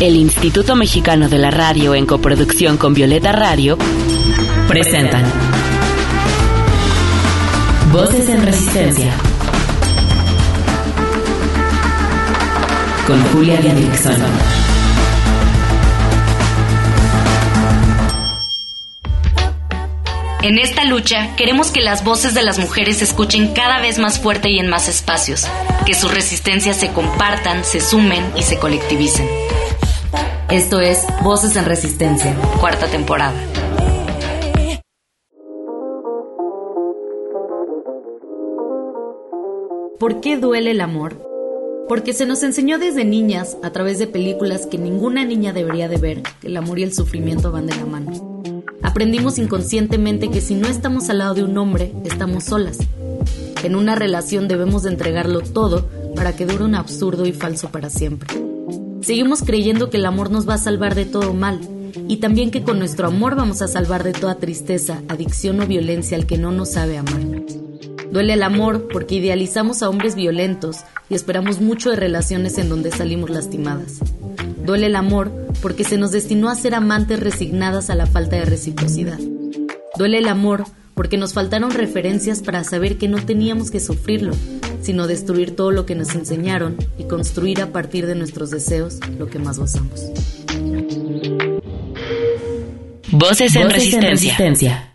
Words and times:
El 0.00 0.16
Instituto 0.16 0.76
Mexicano 0.76 1.28
de 1.28 1.36
la 1.36 1.50
Radio 1.50 1.94
en 1.94 2.06
coproducción 2.06 2.78
con 2.78 2.94
Violeta 2.94 3.32
Radio 3.32 3.76
presentan 4.66 5.22
Voces 7.92 8.30
en 8.30 8.42
Resistencia 8.46 9.12
con 13.06 13.22
Julia 13.24 13.58
Dixon. 13.60 14.16
En 20.40 20.58
esta 20.58 20.86
lucha 20.86 21.36
queremos 21.36 21.70
que 21.70 21.82
las 21.82 22.02
voces 22.04 22.32
de 22.32 22.42
las 22.42 22.58
mujeres 22.58 22.96
se 22.96 23.04
escuchen 23.04 23.52
cada 23.52 23.82
vez 23.82 23.98
más 23.98 24.18
fuerte 24.18 24.48
y 24.48 24.60
en 24.60 24.70
más 24.70 24.88
espacios, 24.88 25.46
que 25.84 25.92
sus 25.92 26.10
resistencias 26.10 26.78
se 26.78 26.90
compartan, 26.90 27.66
se 27.66 27.82
sumen 27.82 28.24
y 28.34 28.42
se 28.44 28.58
colectivicen. 28.58 29.28
Esto 30.50 30.80
es 30.80 31.06
Voces 31.22 31.54
en 31.54 31.64
Resistencia, 31.64 32.34
cuarta 32.58 32.88
temporada. 32.88 33.40
¿Por 40.00 40.20
qué 40.20 40.38
duele 40.38 40.72
el 40.72 40.80
amor? 40.80 41.24
Porque 41.88 42.12
se 42.12 42.26
nos 42.26 42.42
enseñó 42.42 42.80
desde 42.80 43.04
niñas, 43.04 43.58
a 43.62 43.70
través 43.70 44.00
de 44.00 44.08
películas 44.08 44.66
que 44.66 44.76
ninguna 44.76 45.24
niña 45.24 45.52
debería 45.52 45.88
de 45.88 45.98
ver, 45.98 46.22
que 46.40 46.48
el 46.48 46.56
amor 46.56 46.80
y 46.80 46.82
el 46.82 46.92
sufrimiento 46.92 47.52
van 47.52 47.68
de 47.68 47.76
la 47.76 47.86
mano. 47.86 48.42
Aprendimos 48.82 49.38
inconscientemente 49.38 50.30
que 50.30 50.40
si 50.40 50.56
no 50.56 50.66
estamos 50.66 51.10
al 51.10 51.18
lado 51.18 51.34
de 51.34 51.44
un 51.44 51.56
hombre, 51.58 51.92
estamos 52.04 52.42
solas. 52.42 52.78
En 53.62 53.76
una 53.76 53.94
relación 53.94 54.48
debemos 54.48 54.82
de 54.82 54.90
entregarlo 54.90 55.42
todo 55.42 55.88
para 56.16 56.34
que 56.34 56.44
dure 56.44 56.64
un 56.64 56.74
absurdo 56.74 57.24
y 57.24 57.32
falso 57.32 57.68
para 57.68 57.88
siempre. 57.88 58.49
Seguimos 59.02 59.42
creyendo 59.42 59.90
que 59.90 59.96
el 59.96 60.06
amor 60.06 60.30
nos 60.30 60.48
va 60.48 60.54
a 60.54 60.58
salvar 60.58 60.94
de 60.94 61.06
todo 61.06 61.32
mal 61.32 61.60
y 62.06 62.18
también 62.18 62.50
que 62.50 62.62
con 62.62 62.78
nuestro 62.78 63.06
amor 63.08 63.34
vamos 63.34 63.62
a 63.62 63.68
salvar 63.68 64.04
de 64.04 64.12
toda 64.12 64.36
tristeza, 64.36 65.02
adicción 65.08 65.60
o 65.60 65.66
violencia 65.66 66.16
al 66.16 66.26
que 66.26 66.38
no 66.38 66.52
nos 66.52 66.72
sabe 66.72 66.98
amar. 66.98 67.20
Duele 68.12 68.34
el 68.34 68.42
amor 68.42 68.88
porque 68.92 69.16
idealizamos 69.16 69.82
a 69.82 69.88
hombres 69.88 70.16
violentos 70.16 70.78
y 71.08 71.14
esperamos 71.14 71.60
mucho 71.60 71.90
de 71.90 71.96
relaciones 71.96 72.58
en 72.58 72.68
donde 72.68 72.90
salimos 72.90 73.30
lastimadas. 73.30 74.00
Duele 74.64 74.86
el 74.86 74.96
amor 74.96 75.30
porque 75.62 75.84
se 75.84 75.96
nos 75.96 76.12
destinó 76.12 76.50
a 76.50 76.54
ser 76.54 76.74
amantes 76.74 77.20
resignadas 77.20 77.88
a 77.88 77.94
la 77.94 78.06
falta 78.06 78.36
de 78.36 78.44
reciprocidad. 78.44 79.18
Duele 79.96 80.18
el 80.18 80.28
amor 80.28 80.64
porque 80.94 81.16
nos 81.16 81.32
faltaron 81.32 81.70
referencias 81.70 82.42
para 82.42 82.64
saber 82.64 82.98
que 82.98 83.08
no 83.08 83.24
teníamos 83.24 83.70
que 83.70 83.80
sufrirlo, 83.80 84.32
sino 84.82 85.06
destruir 85.06 85.56
todo 85.56 85.70
lo 85.70 85.86
que 85.86 85.94
nos 85.94 86.14
enseñaron 86.14 86.76
y 86.98 87.04
construir 87.04 87.60
a 87.62 87.72
partir 87.72 88.06
de 88.06 88.14
nuestros 88.14 88.50
deseos 88.50 88.98
lo 89.18 89.28
que 89.28 89.38
más 89.38 89.58
gozamos. 89.58 90.10
Voces 93.12 93.56
en, 93.56 93.70
resistencia. 93.70 94.90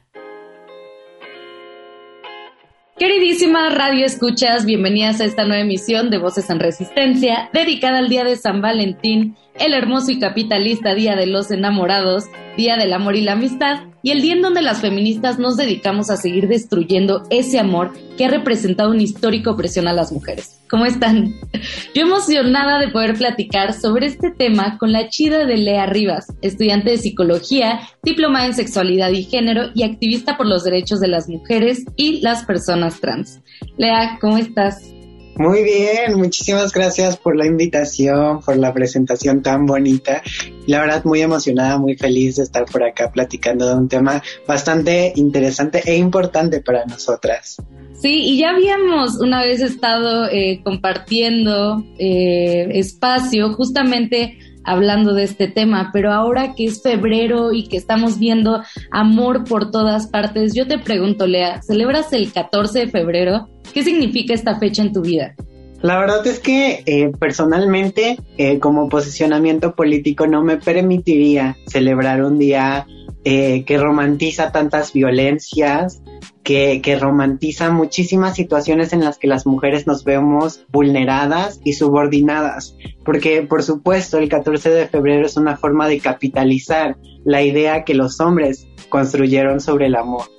Queridísimas 2.97 3.75
radio 3.75 4.05
escuchas, 4.05 4.65
bienvenidas 4.65 5.19
a 5.19 5.25
esta 5.25 5.43
nueva 5.43 5.63
emisión 5.63 6.09
de 6.09 6.17
Voces 6.17 6.49
en 6.49 6.61
Resistencia, 6.61 7.49
dedicada 7.51 7.97
al 7.97 8.07
Día 8.07 8.23
de 8.23 8.37
San 8.37 8.61
Valentín, 8.61 9.35
el 9.59 9.73
hermoso 9.73 10.11
y 10.11 10.19
capitalista 10.19 10.95
Día 10.95 11.17
de 11.17 11.27
los 11.27 11.51
Enamorados, 11.51 12.23
Día 12.55 12.77
del 12.77 12.93
Amor 12.93 13.17
y 13.17 13.21
la 13.21 13.33
Amistad, 13.33 13.81
y 14.05 14.11
el 14.11 14.21
día 14.21 14.33
en 14.33 14.43
donde 14.43 14.61
las 14.61 14.81
feministas 14.81 15.39
nos 15.39 15.57
dedicamos 15.57 16.11
a 16.11 16.17
seguir 16.17 16.47
destruyendo 16.47 17.23
ese 17.31 17.57
amor 17.57 17.91
que 18.15 18.25
ha 18.25 18.29
representado 18.29 18.91
una 18.91 19.01
histórica 19.01 19.49
opresión 19.49 19.87
a 19.87 19.93
las 19.93 20.11
mujeres. 20.11 20.61
¿Cómo 20.69 20.85
están? 20.85 21.33
Yo 21.95 22.03
emocionada 22.03 22.77
de 22.77 22.89
poder 22.89 23.15
platicar 23.15 23.73
sobre 23.73 24.05
este 24.05 24.29
tema 24.29 24.77
con 24.77 24.91
la 24.91 25.09
chida 25.09 25.45
de 25.45 25.57
Lea 25.57 25.87
Rivas, 25.87 26.27
estudiante 26.43 26.91
de 26.91 26.97
psicología, 26.97 27.79
diplomada 28.03 28.45
en 28.45 28.53
sexualidad 28.53 29.09
y 29.09 29.23
género 29.23 29.71
y 29.73 29.81
activista 29.81 30.37
por 30.37 30.45
los 30.45 30.63
derechos 30.63 30.99
de 30.99 31.07
las 31.07 31.27
mujeres 31.27 31.83
y 31.95 32.21
las 32.21 32.45
personas 32.45 33.01
trans. 33.01 33.41
Lea, 33.75 34.19
¿cómo 34.21 34.37
estás? 34.37 34.83
Muy 35.37 35.63
bien, 35.63 36.17
muchísimas 36.17 36.71
gracias 36.71 37.17
por 37.17 37.35
la 37.35 37.45
invitación, 37.45 38.39
por 38.39 38.55
la 38.55 38.73
presentación 38.73 39.41
tan 39.41 39.65
bonita. 39.65 40.23
La 40.65 40.79
verdad, 40.79 41.03
muy 41.03 41.21
emocionada, 41.21 41.77
muy 41.77 41.97
feliz 41.97 42.37
de 42.37 42.43
estar 42.43 42.63
por 42.65 42.83
acá 42.83 43.11
platicando 43.11 43.67
de 43.67 43.75
un 43.75 43.89
tema 43.89 44.23
bastante 44.47 45.11
interesante 45.17 45.81
e 45.85 45.97
importante 45.97 46.61
para 46.61 46.85
nosotras. 46.85 47.57
Sí, 47.99 48.21
y 48.21 48.39
ya 48.39 48.51
habíamos 48.51 49.19
una 49.19 49.41
vez 49.41 49.61
estado 49.61 50.29
eh, 50.29 50.61
compartiendo 50.63 51.83
eh, 51.97 52.69
espacio 52.71 53.53
justamente 53.53 54.37
hablando 54.65 55.13
de 55.13 55.23
este 55.23 55.47
tema, 55.47 55.91
pero 55.93 56.11
ahora 56.11 56.53
que 56.55 56.65
es 56.65 56.81
febrero 56.81 57.53
y 57.53 57.67
que 57.67 57.77
estamos 57.77 58.19
viendo 58.19 58.63
amor 58.91 59.43
por 59.43 59.71
todas 59.71 60.07
partes, 60.07 60.53
yo 60.53 60.67
te 60.67 60.79
pregunto, 60.79 61.27
Lea, 61.27 61.61
¿celebras 61.61 62.11
el 62.13 62.31
14 62.31 62.79
de 62.79 62.87
febrero? 62.87 63.49
¿Qué 63.73 63.83
significa 63.83 64.33
esta 64.33 64.59
fecha 64.59 64.81
en 64.81 64.93
tu 64.93 65.01
vida? 65.01 65.35
La 65.81 65.99
verdad 65.99 66.25
es 66.25 66.39
que 66.39 66.83
eh, 66.85 67.11
personalmente, 67.19 68.17
eh, 68.37 68.59
como 68.59 68.89
posicionamiento 68.89 69.75
político, 69.75 70.25
no 70.25 70.43
me 70.43 70.57
permitiría 70.57 71.57
celebrar 71.67 72.23
un 72.23 72.39
día 72.39 72.87
eh, 73.23 73.63
que 73.65 73.77
romantiza 73.77 74.51
tantas 74.51 74.93
violencias, 74.93 76.01
que, 76.45 76.97
romantiza 76.99 77.71
muchísimas 77.71 78.35
situaciones 78.35 78.93
en 78.93 79.03
las 79.03 79.17
que 79.17 79.27
las 79.27 79.45
mujeres 79.47 79.87
nos 79.87 80.03
vemos 80.03 80.63
vulneradas 80.71 81.59
y 81.65 81.73
subordinadas. 81.73 82.77
Porque, 83.03 83.41
por 83.41 83.63
supuesto, 83.63 84.19
el 84.19 84.29
14 84.29 84.69
de 84.69 84.87
febrero 84.87 85.25
es 85.25 85.35
una 85.35 85.57
forma 85.57 85.87
de 85.87 85.99
capitalizar 85.99 86.97
la 87.25 87.41
idea 87.41 87.83
que 87.83 87.95
los 87.95 88.19
hombres 88.21 88.67
construyeron 88.89 89.59
sobre 89.59 89.87
el 89.87 89.95
amor. 89.95 90.29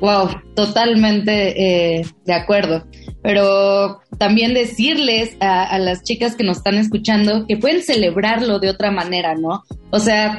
Wow, 0.00 0.28
totalmente 0.54 1.98
eh, 1.98 2.06
de 2.24 2.32
acuerdo. 2.32 2.86
Pero 3.22 4.00
también 4.18 4.54
decirles 4.54 5.36
a, 5.40 5.78
las 5.78 6.02
chicas 6.04 6.36
que 6.36 6.44
nos 6.44 6.58
están 6.58 6.76
escuchando 6.76 7.44
que 7.46 7.56
pueden 7.56 7.82
celebrarlo 7.82 8.60
de 8.60 8.70
otra 8.70 8.90
manera, 8.90 9.34
¿no? 9.34 9.64
O 9.90 9.98
sea, 9.98 10.38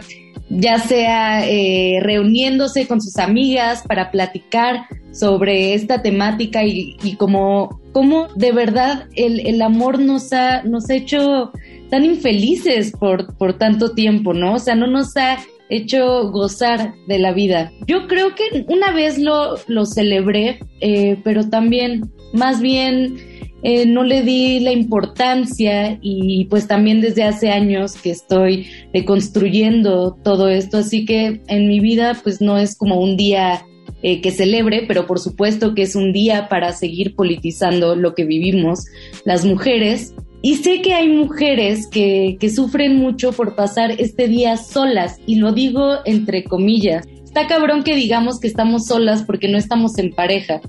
ya 0.60 0.80
sea 0.80 1.48
eh, 1.48 2.00
reuniéndose 2.02 2.88
con 2.88 3.02
sus 3.02 3.18
amigas 3.18 3.84
para 3.88 4.12
platicar 4.12 4.86
sobre 5.12 5.74
esta 5.74 6.02
temática 6.02 6.64
y, 6.64 7.16
como, 7.18 7.82
como 7.94 8.28
de 8.36 8.52
verdad 8.52 9.08
el, 9.16 9.46
el, 9.46 9.62
amor 9.62 10.00
nos 10.00 10.32
ha, 10.34 10.64
nos 10.64 10.90
ha 10.90 10.96
hecho 10.96 11.52
tan 11.90 12.06
infelices 12.06 12.92
por, 12.92 13.36
por 13.38 13.58
tanto 13.58 13.92
tiempo, 13.92 14.34
¿no? 14.34 14.56
O 14.56 14.60
sea, 14.60 14.76
no 14.76 14.88
nos 14.88 15.16
ha 15.18 15.38
hecho 15.70 16.30
gozar 16.32 16.94
de 17.08 17.20
la 17.20 17.32
vida. 17.32 17.72
Yo 17.88 18.08
creo 18.08 18.36
que 18.36 18.66
una 18.68 18.92
vez 18.92 19.18
lo, 19.18 19.56
lo 19.68 19.86
celebré, 19.86 20.60
eh, 20.82 21.18
pero 21.24 21.50
también, 21.50 22.12
más 22.34 22.62
bien, 22.62 23.18
eh, 23.64 23.86
no 23.86 24.04
le 24.04 24.24
di 24.24 24.60
la 24.60 24.72
importancia 24.72 26.00
y 26.02 26.46
pues 26.46 26.68
también 26.68 27.02
desde 27.02 27.24
hace 27.24 27.50
años 27.52 27.94
que 27.94 28.12
estoy 28.12 28.68
construyendo 29.06 30.18
todo 30.24 30.50
esto, 30.50 30.78
así 30.78 31.06
que 31.06 31.42
en 31.48 31.68
mi 31.68 31.80
vida 31.80 32.18
pues 32.24 32.42
no 32.42 32.58
es 32.58 32.76
como 32.76 33.00
un 33.00 33.18
día 33.18 33.66
eh, 34.04 34.20
que 34.22 34.32
celebre, 34.32 34.86
pero 34.88 35.06
por 35.06 35.20
supuesto 35.20 35.76
que 35.76 35.84
es 35.84 35.96
un 35.96 36.12
día 36.12 36.50
para 36.50 36.74
seguir 36.74 37.16
politizando 37.16 37.96
lo 37.96 38.16
que 38.16 38.26
vivimos 38.26 38.86
las 39.26 39.46
mujeres 39.46 40.16
y 40.42 40.56
sé 40.56 40.82
que 40.82 40.96
hay 40.96 41.08
mujeres 41.08 41.88
que, 41.88 42.38
que 42.40 42.50
sufren 42.50 42.98
mucho 42.98 43.32
por 43.32 43.56
pasar 43.56 43.92
este 43.92 44.28
día 44.28 44.58
solas, 44.58 45.20
y 45.28 45.36
lo 45.36 45.52
digo 45.52 45.98
entre 46.06 46.44
comillas. 46.44 47.06
Está 47.24 47.48
cabrón 47.48 47.84
que 47.84 47.96
digamos 47.96 48.40
que 48.40 48.48
estamos 48.48 48.88
solas 48.88 49.24
porque 49.24 49.48
no 49.48 49.58
estamos 49.58 49.98
en 50.00 50.12
pareja. 50.12 50.60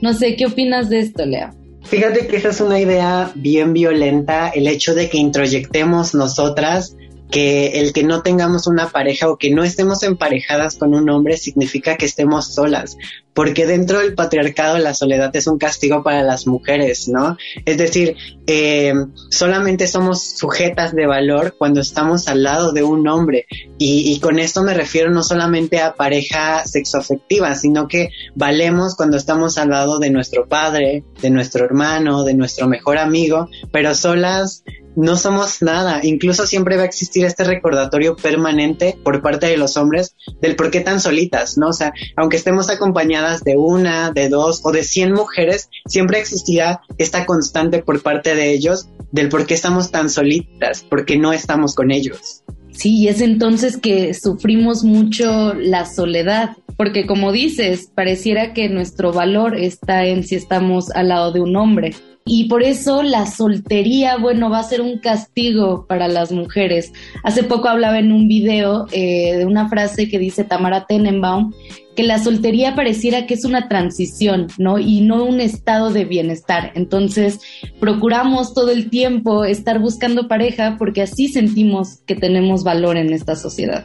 No 0.00 0.12
sé, 0.14 0.36
¿qué 0.36 0.46
opinas 0.46 0.88
de 0.88 1.00
esto, 1.00 1.26
Lea? 1.26 1.52
Fíjate 1.88 2.26
que 2.26 2.36
esa 2.36 2.50
es 2.50 2.60
una 2.60 2.78
idea 2.78 3.32
bien 3.34 3.72
violenta, 3.72 4.50
el 4.50 4.66
hecho 4.66 4.94
de 4.94 5.08
que 5.08 5.16
introyectemos 5.16 6.14
nosotras 6.14 6.94
que 7.30 7.80
el 7.80 7.92
que 7.92 8.04
no 8.04 8.22
tengamos 8.22 8.66
una 8.66 8.88
pareja 8.88 9.28
o 9.28 9.36
que 9.36 9.50
no 9.50 9.64
estemos 9.64 10.02
emparejadas 10.02 10.76
con 10.76 10.94
un 10.94 11.08
hombre 11.10 11.36
significa 11.36 11.96
que 11.96 12.06
estemos 12.06 12.54
solas, 12.54 12.96
porque 13.34 13.66
dentro 13.66 14.00
del 14.00 14.14
patriarcado 14.14 14.78
la 14.78 14.94
soledad 14.94 15.34
es 15.36 15.46
un 15.46 15.58
castigo 15.58 16.02
para 16.02 16.22
las 16.22 16.46
mujeres, 16.46 17.08
¿no? 17.08 17.36
Es 17.64 17.76
decir, 17.76 18.16
eh, 18.46 18.94
solamente 19.30 19.86
somos 19.86 20.22
sujetas 20.22 20.94
de 20.94 21.06
valor 21.06 21.54
cuando 21.58 21.80
estamos 21.80 22.28
al 22.28 22.42
lado 22.42 22.72
de 22.72 22.82
un 22.82 23.06
hombre 23.06 23.46
y, 23.78 24.12
y 24.12 24.20
con 24.20 24.38
esto 24.38 24.62
me 24.62 24.74
refiero 24.74 25.10
no 25.10 25.22
solamente 25.22 25.80
a 25.80 25.94
pareja 25.94 26.64
sexoafectiva, 26.66 27.54
sino 27.54 27.88
que 27.88 28.10
valemos 28.34 28.96
cuando 28.96 29.16
estamos 29.16 29.58
al 29.58 29.68
lado 29.70 29.98
de 29.98 30.10
nuestro 30.10 30.48
padre, 30.48 31.04
de 31.20 31.30
nuestro 31.30 31.64
hermano, 31.64 32.24
de 32.24 32.34
nuestro 32.34 32.68
mejor 32.68 32.98
amigo, 32.98 33.48
pero 33.70 33.94
solas 33.94 34.64
no 34.98 35.16
somos 35.16 35.62
nada. 35.62 36.00
Incluso 36.02 36.44
siempre 36.44 36.76
va 36.76 36.82
a 36.82 36.86
existir 36.86 37.24
este 37.24 37.44
recordatorio 37.44 38.16
permanente 38.16 38.98
por 39.04 39.22
parte 39.22 39.46
de 39.46 39.56
los 39.56 39.76
hombres 39.76 40.16
del 40.40 40.56
por 40.56 40.72
qué 40.72 40.80
tan 40.80 41.00
solitas, 41.00 41.56
¿no? 41.56 41.68
O 41.68 41.72
sea, 41.72 41.92
aunque 42.16 42.36
estemos 42.36 42.68
acompañadas 42.68 43.44
de 43.44 43.56
una, 43.56 44.10
de 44.10 44.28
dos 44.28 44.60
o 44.64 44.72
de 44.72 44.82
cien 44.82 45.12
mujeres, 45.12 45.70
siempre 45.86 46.18
existirá 46.18 46.80
esta 46.98 47.26
constante 47.26 47.80
por 47.80 48.02
parte 48.02 48.34
de 48.34 48.50
ellos 48.50 48.88
del 49.12 49.28
por 49.28 49.46
qué 49.46 49.54
estamos 49.54 49.92
tan 49.92 50.10
solitas, 50.10 50.84
porque 50.88 51.16
no 51.16 51.32
estamos 51.32 51.76
con 51.76 51.92
ellos. 51.92 52.42
Sí, 52.72 52.96
y 52.96 53.08
es 53.08 53.20
entonces 53.20 53.76
que 53.76 54.14
sufrimos 54.14 54.82
mucho 54.82 55.54
la 55.54 55.86
soledad, 55.86 56.56
porque 56.76 57.06
como 57.06 57.30
dices, 57.30 57.88
pareciera 57.94 58.52
que 58.52 58.68
nuestro 58.68 59.12
valor 59.12 59.56
está 59.56 60.06
en 60.06 60.24
si 60.24 60.34
estamos 60.34 60.90
al 60.90 61.08
lado 61.08 61.32
de 61.32 61.40
un 61.40 61.54
hombre. 61.54 61.94
Y 62.30 62.44
por 62.44 62.62
eso 62.62 63.02
la 63.02 63.24
soltería, 63.24 64.18
bueno, 64.18 64.50
va 64.50 64.58
a 64.58 64.62
ser 64.62 64.82
un 64.82 64.98
castigo 64.98 65.86
para 65.88 66.08
las 66.08 66.30
mujeres. 66.30 66.92
Hace 67.24 67.42
poco 67.42 67.68
hablaba 67.68 67.98
en 67.98 68.12
un 68.12 68.28
video 68.28 68.86
eh, 68.92 69.34
de 69.38 69.46
una 69.46 69.68
frase 69.70 70.10
que 70.10 70.18
dice 70.18 70.44
Tamara 70.44 70.84
Tenenbaum, 70.86 71.54
que 71.98 72.04
la 72.04 72.20
soltería 72.20 72.76
pareciera 72.76 73.26
que 73.26 73.34
es 73.34 73.44
una 73.44 73.66
transición, 73.66 74.46
¿no? 74.56 74.78
Y 74.78 75.00
no 75.00 75.24
un 75.24 75.40
estado 75.40 75.90
de 75.90 76.04
bienestar. 76.04 76.70
Entonces, 76.76 77.40
procuramos 77.80 78.54
todo 78.54 78.70
el 78.70 78.88
tiempo 78.88 79.44
estar 79.44 79.80
buscando 79.80 80.28
pareja 80.28 80.76
porque 80.78 81.02
así 81.02 81.26
sentimos 81.26 81.98
que 82.06 82.14
tenemos 82.14 82.62
valor 82.62 82.98
en 82.98 83.12
esta 83.12 83.34
sociedad. 83.34 83.84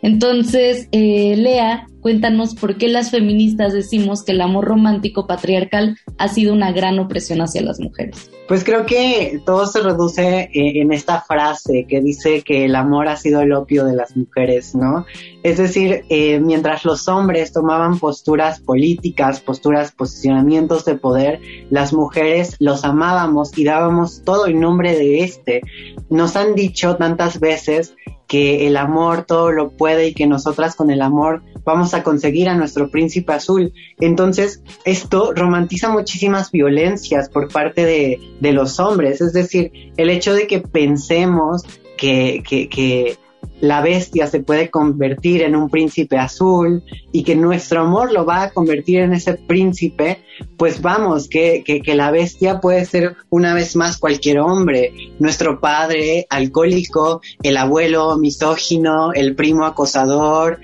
Entonces, 0.00 0.88
eh, 0.92 1.34
Lea, 1.36 1.86
cuéntanos 2.00 2.54
por 2.54 2.78
qué 2.78 2.86
las 2.86 3.10
feministas 3.10 3.72
decimos 3.72 4.22
que 4.22 4.32
el 4.32 4.40
amor 4.40 4.66
romántico 4.66 5.26
patriarcal 5.26 5.98
ha 6.18 6.28
sido 6.28 6.54
una 6.54 6.72
gran 6.72 6.98
opresión 7.00 7.40
hacia 7.40 7.62
las 7.62 7.80
mujeres. 7.80 8.30
Pues 8.48 8.64
creo 8.64 8.86
que 8.86 9.40
todo 9.44 9.66
se 9.66 9.80
reduce 9.80 10.50
eh, 10.52 10.80
en 10.80 10.92
esta 10.92 11.20
frase 11.20 11.86
que 11.88 12.00
dice 12.00 12.42
que 12.42 12.64
el 12.64 12.74
amor 12.74 13.08
ha 13.08 13.16
sido 13.16 13.42
el 13.42 13.52
opio 13.52 13.84
de 13.84 13.94
las 13.94 14.16
mujeres, 14.16 14.74
¿no? 14.74 15.04
Es 15.42 15.56
decir, 15.56 16.04
eh, 16.08 16.38
mientras 16.38 16.84
los 16.84 17.08
hombres 17.08 17.52
tomaban 17.52 17.98
posturas 17.98 18.60
políticas, 18.60 19.40
posturas, 19.40 19.92
posicionamientos 19.92 20.84
de 20.84 20.96
poder, 20.96 21.40
las 21.70 21.92
mujeres 21.92 22.56
los 22.58 22.84
amábamos 22.84 23.56
y 23.56 23.64
dábamos 23.64 24.22
todo 24.24 24.46
en 24.46 24.60
nombre 24.60 24.96
de 24.96 25.24
este. 25.24 25.62
Nos 26.10 26.36
han 26.36 26.54
dicho 26.54 26.96
tantas 26.96 27.40
veces 27.40 27.94
que 28.26 28.68
el 28.68 28.76
amor 28.76 29.24
todo 29.24 29.50
lo 29.50 29.70
puede 29.70 30.08
y 30.08 30.14
que 30.14 30.26
nosotras 30.26 30.76
con 30.76 30.90
el 30.90 31.02
amor 31.02 31.42
vamos 31.64 31.94
a 31.94 32.02
conseguir 32.04 32.48
a 32.48 32.54
nuestro 32.54 32.90
príncipe 32.90 33.32
azul. 33.32 33.72
Entonces, 33.98 34.62
esto 34.84 35.32
romantiza 35.34 35.88
muchísimas 35.88 36.52
violencias 36.52 37.28
por 37.28 37.52
parte 37.52 37.84
de, 37.84 38.20
de 38.40 38.52
los 38.52 38.78
hombres, 38.78 39.20
es 39.20 39.32
decir, 39.32 39.72
el 39.96 40.10
hecho 40.10 40.32
de 40.32 40.46
que 40.46 40.60
pensemos 40.60 41.64
que, 41.96 42.42
que, 42.48 42.68
que 42.68 43.18
la 43.60 43.80
bestia 43.82 44.26
se 44.26 44.40
puede 44.40 44.70
convertir 44.70 45.42
en 45.42 45.54
un 45.54 45.68
príncipe 45.68 46.16
azul 46.16 46.82
y 47.12 47.22
que 47.22 47.36
nuestro 47.36 47.82
amor 47.82 48.12
lo 48.12 48.24
va 48.24 48.42
a 48.42 48.50
convertir 48.50 49.00
en 49.00 49.12
ese 49.12 49.34
príncipe, 49.34 50.22
pues 50.56 50.80
vamos, 50.80 51.28
que, 51.28 51.62
que, 51.64 51.94
la 51.94 52.10
bestia 52.10 52.60
puede 52.60 52.84
ser 52.84 53.16
una 53.28 53.54
vez 53.54 53.76
más 53.76 53.98
cualquier 53.98 54.40
hombre, 54.40 54.92
nuestro 55.18 55.60
padre 55.60 56.26
alcohólico, 56.30 57.20
el 57.42 57.56
abuelo 57.56 58.16
misógino, 58.16 59.12
el 59.12 59.34
primo 59.34 59.66
acosador, 59.66 60.60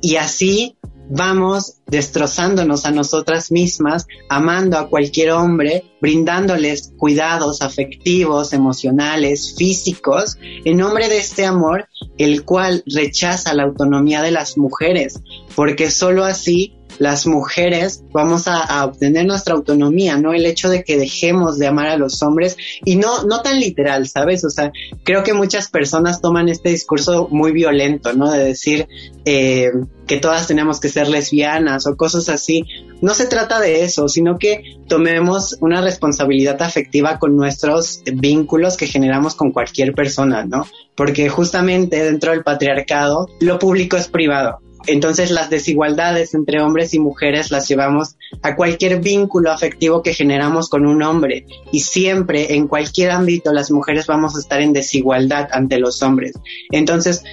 y 0.00 0.16
así 0.16 0.76
vamos 1.10 1.78
destrozándonos 1.86 2.86
a 2.86 2.92
nosotras 2.92 3.50
mismas, 3.50 4.06
amando 4.28 4.78
a 4.78 4.88
cualquier 4.88 5.32
hombre, 5.32 5.84
brindándoles 6.00 6.92
cuidados 6.96 7.62
afectivos, 7.62 8.52
emocionales, 8.52 9.54
físicos, 9.56 10.38
en 10.40 10.78
nombre 10.78 11.08
de 11.08 11.18
este 11.18 11.44
amor, 11.44 11.88
el 12.16 12.44
cual 12.44 12.82
rechaza 12.86 13.52
la 13.54 13.64
autonomía 13.64 14.22
de 14.22 14.30
las 14.30 14.56
mujeres, 14.56 15.20
porque 15.54 15.90
sólo 15.90 16.24
así 16.24 16.79
las 17.00 17.26
mujeres 17.26 18.04
vamos 18.12 18.46
a, 18.46 18.84
obtener 18.84 19.24
nuestra 19.24 19.54
autonomía, 19.54 20.18
¿no? 20.18 20.34
El 20.34 20.44
hecho 20.44 20.68
de 20.68 20.84
que 20.84 20.98
dejemos 20.98 21.58
de 21.58 21.66
amar 21.66 21.88
a 21.88 21.96
los 21.96 22.22
hombres 22.22 22.58
y 22.84 22.96
no, 22.96 23.24
no 23.24 23.40
tan 23.40 23.58
literal, 23.58 24.06
¿sabes? 24.06 24.44
O 24.44 24.50
sea, 24.50 24.70
creo 25.02 25.22
que 25.22 25.32
muchas 25.32 25.70
personas 25.70 26.20
toman 26.20 26.50
este 26.50 26.68
discurso 26.68 27.26
muy 27.30 27.52
violento, 27.52 28.12
¿no? 28.12 28.30
De 28.30 28.44
decir 28.44 28.86
eh, 29.24 29.70
que 30.06 30.18
todas 30.18 30.46
tenemos 30.46 30.78
que 30.78 30.90
ser 30.90 31.08
lesbianas 31.08 31.86
o 31.86 31.96
cosas 31.96 32.28
así. 32.28 32.64
No 33.00 33.14
se 33.14 33.24
trata 33.26 33.60
de 33.60 33.82
eso, 33.82 34.06
sino 34.06 34.38
que 34.38 34.78
tomemos 34.86 35.56
una 35.62 35.80
responsabilidad 35.80 36.60
afectiva 36.60 37.18
con 37.18 37.34
nuestros 37.34 38.02
vínculos 38.12 38.76
que 38.76 38.86
generamos 38.86 39.34
con 39.34 39.52
cualquier 39.52 39.94
persona, 39.94 40.44
¿no? 40.44 40.66
Porque 40.94 41.30
justamente 41.30 42.04
dentro 42.04 42.32
del 42.32 42.42
patriarcado 42.42 43.26
lo 43.40 43.58
público 43.58 43.96
es 43.96 44.08
privado 44.08 44.60
entonces 44.86 45.30
las 45.30 45.50
desigualdades 45.50 46.34
entre 46.34 46.62
hombres 46.62 46.94
y 46.94 46.98
mujeres 46.98 47.50
las 47.50 47.68
llevamos 47.68 48.16
a 48.42 48.56
cualquier 48.56 49.00
vínculo 49.00 49.50
afectivo 49.50 50.02
que 50.02 50.14
generamos 50.14 50.68
con 50.68 50.86
un 50.86 51.02
hombre 51.02 51.46
y 51.70 51.80
siempre 51.80 52.54
en 52.54 52.66
cualquier 52.66 53.10
ámbito 53.10 53.52
las 53.52 53.70
mujeres 53.70 54.06
vamos 54.06 54.36
a 54.36 54.40
estar 54.40 54.60
en 54.60 54.72
desigualdad 54.72 55.48
ante 55.52 55.78
los 55.78 56.02
hombres. 56.02 56.32
Entonces, 56.70 57.24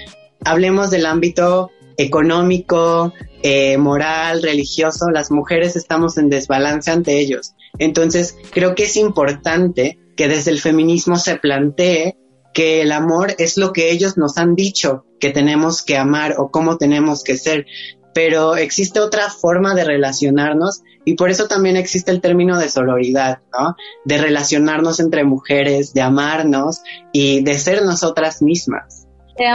hablemos 0.44 0.90
del 0.90 1.06
ámbito 1.06 1.72
económico, 1.98 3.14
eh, 3.42 3.78
moral, 3.78 4.44
religioso, 4.44 5.10
las 5.10 5.32
mujeres 5.32 5.76
estamos 5.76 6.18
en 6.18 6.30
desbalance 6.30 6.92
ante 6.92 7.20
ellos. 7.20 7.54
Entonces, 7.80 8.36
creo 8.52 8.76
que 8.76 8.84
es 8.84 8.96
importante 8.98 9.98
que 10.16 10.28
desde 10.28 10.52
el 10.52 10.60
feminismo 10.60 11.18
se 11.18 11.38
plantee 11.38 12.18
que 12.54 12.82
el 12.82 12.92
amor 12.92 13.36
es 13.38 13.58
lo 13.58 13.74
que 13.74 13.92
ellos 13.92 14.18
nos 14.18 14.38
han 14.38 14.56
dicho 14.56 15.06
que 15.20 15.32
tenemos 15.32 15.84
que 15.84 15.98
amar 15.98 16.36
o 16.38 16.50
cómo 16.50 16.78
tenemos 16.78 17.24
que 17.24 17.38
ser, 17.38 17.66
pero 18.14 18.56
existe 18.56 19.00
otra 19.00 19.30
forma 19.30 19.76
de 19.76 19.84
relacionarnos 19.84 20.82
y 21.06 21.14
por 21.14 21.30
eso 21.30 21.48
también 21.48 21.78
existe 21.78 22.12
el 22.12 22.20
término 22.20 22.58
de 22.58 22.68
sororidad, 22.68 23.40
¿no? 23.58 23.76
De 24.06 24.18
relacionarnos 24.18 25.00
entre 25.00 25.24
mujeres, 25.24 25.94
de 25.94 26.02
amarnos 26.02 26.82
y 27.14 27.42
de 27.44 27.54
ser 27.60 27.84
nosotras 27.84 28.42
mismas. 28.42 29.08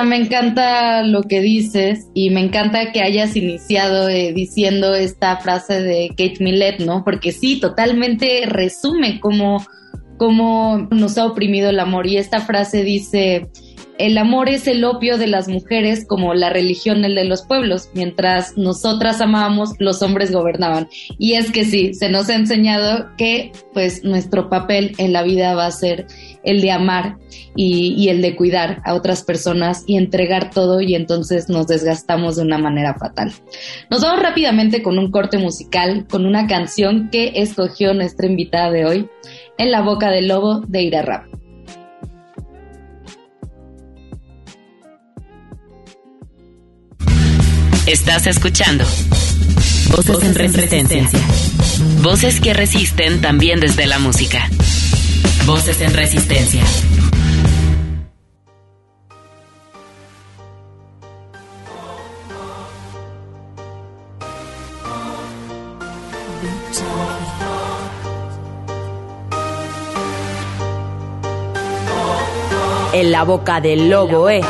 me 0.05 0.17
encanta 0.17 1.03
lo 1.03 1.25
que 1.25 1.41
dices 1.41 2.07
y 2.15 2.31
me 2.31 2.41
encanta 2.41 2.93
que 2.93 3.03
hayas 3.03 3.35
iniciado 3.35 4.09
eh, 4.09 4.33
diciendo 4.33 4.95
esta 4.95 5.39
frase 5.39 5.83
de 5.83 6.09
Kate 6.11 6.37
Millett, 6.39 6.81
¿no? 6.81 7.03
Porque 7.05 7.33
sí, 7.33 7.59
totalmente 7.59 8.45
resume 8.47 9.19
cómo 9.21 9.67
cómo 10.23 10.87
nos 10.93 11.19
ha 11.19 11.27
oprimido 11.27 11.71
el 11.71 11.81
amor. 11.81 12.07
Y 12.07 12.17
esta 12.17 12.39
frase 12.39 12.85
dice, 12.85 13.51
el 13.99 14.17
amor 14.19 14.49
es 14.49 14.69
el 14.69 14.85
opio 14.85 15.19
de 15.19 15.27
las 15.27 15.49
mujeres 15.49 16.07
como 16.07 16.33
la 16.33 16.49
religión 16.49 17.05
el 17.05 17.17
de 17.17 17.25
los 17.25 17.43
pueblos. 17.43 17.91
Mientras 17.93 18.57
nosotras 18.57 19.21
amábamos, 19.21 19.71
los 19.81 20.01
hombres 20.01 20.31
gobernaban. 20.31 20.89
Y 21.19 21.35
es 21.35 21.51
que 21.51 21.65
sí, 21.65 21.95
se 21.95 22.09
nos 22.09 22.29
ha 22.29 22.37
enseñado 22.37 23.09
que 23.19 23.51
pues 23.75 24.05
nuestro 24.05 24.49
papel 24.49 24.95
en 24.99 25.13
la 25.13 25.25
vida 25.25 25.57
va 25.57 25.67
a 25.67 25.73
ser 25.73 26.07
el 26.45 26.61
de 26.61 26.71
amar 26.71 27.17
y, 27.57 27.95
y, 27.97 28.09
el 28.09 28.23
de 28.23 28.37
cuidar 28.37 28.81
a 28.85 28.95
otras 28.95 29.23
personas 29.23 29.85
y 29.87 29.97
entregar 29.97 30.51
todo 30.51 30.81
y 30.81 30.95
entonces 30.95 31.49
nos 31.49 31.67
desgastamos 31.67 32.37
de 32.37 32.43
una 32.43 32.59
manera 32.59 32.95
fatal. 32.95 33.33
Nos 33.91 34.03
vamos 34.03 34.23
rápidamente 34.23 34.83
con 34.83 34.99
un 34.99 35.11
corte 35.11 35.39
musical, 35.39 36.07
con 36.09 36.27
una 36.27 36.47
canción 36.47 37.09
que 37.11 37.33
escogió 37.37 37.93
nuestra 37.95 38.27
invitada 38.27 38.71
de 38.71 38.85
hoy 38.85 39.09
en 39.63 39.71
la 39.71 39.81
boca 39.81 40.11
del 40.11 40.27
lobo 40.27 40.61
de 40.67 40.83
Ira 40.83 41.03
Rap. 41.03 41.27
Estás 47.87 48.27
escuchando 48.27 48.85
Voces, 49.91 50.25
en 50.25 50.35
resistencia. 50.35 51.09
Voces 52.03 52.41
que 52.41 52.55
resisten 52.55 53.21
también 53.21 53.61
desde 53.61 53.87
la 53.87 53.99
música. 53.99 54.49
Voces 55.47 55.81
en 55.81 55.95
resistencia. 55.95 56.63
En 73.03 73.11
la 73.11 73.25
boca 73.25 73.61
del 73.61 73.91
lobo, 73.91 74.31
eh. 74.31 74.41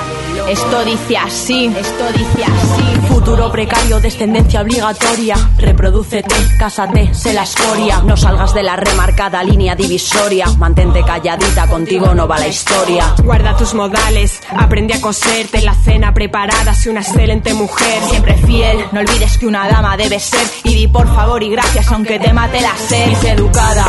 Esto 0.47 0.85
dice 0.85 1.17
así, 1.17 1.67
esto 1.67 2.05
dice 2.13 2.45
así. 2.45 3.07
Futuro 3.09 3.51
precario, 3.51 3.99
descendencia 3.99 4.61
obligatoria. 4.61 5.37
Reprodúcete, 5.57 6.35
cásate, 6.59 7.15
sé 7.15 7.33
la 7.33 7.45
escoria. 7.45 8.03
No 8.05 8.17
salgas 8.17 8.53
de 8.53 8.63
la 8.63 8.77
remarcada 8.77 9.43
línea 9.43 9.75
divisoria. 9.75 10.47
Mantente 10.59 11.03
calladita, 11.03 11.67
contigo 11.67 12.15
no 12.15 12.29
va 12.29 12.39
la 12.39 12.49
historia. 12.49 13.15
Guarda 13.25 13.57
tus 13.57 13.73
modales, 13.73 14.43
aprende 14.51 14.95
a 14.95 15.01
coserte 15.01 15.63
la 15.63 15.75
cena 15.75 16.13
preparada. 16.13 16.75
Sé 16.75 16.91
una 16.91 17.01
excelente 17.01 17.55
mujer, 17.55 18.03
siempre 18.11 18.35
fiel. 18.37 18.85
No 18.93 19.01
olvides 19.01 19.39
que 19.39 19.47
una 19.47 19.67
dama 19.67 19.97
debe 19.97 20.19
ser. 20.21 20.47
Y 20.65 20.75
di 20.75 20.89
por 20.89 21.07
favor 21.15 21.43
y 21.43 21.49
gracias, 21.49 21.91
aunque 21.91 22.19
te 22.19 22.33
mate 22.35 22.61
la 22.61 22.77
sed. 22.77 23.13
Es 23.13 23.25
educada 23.25 23.87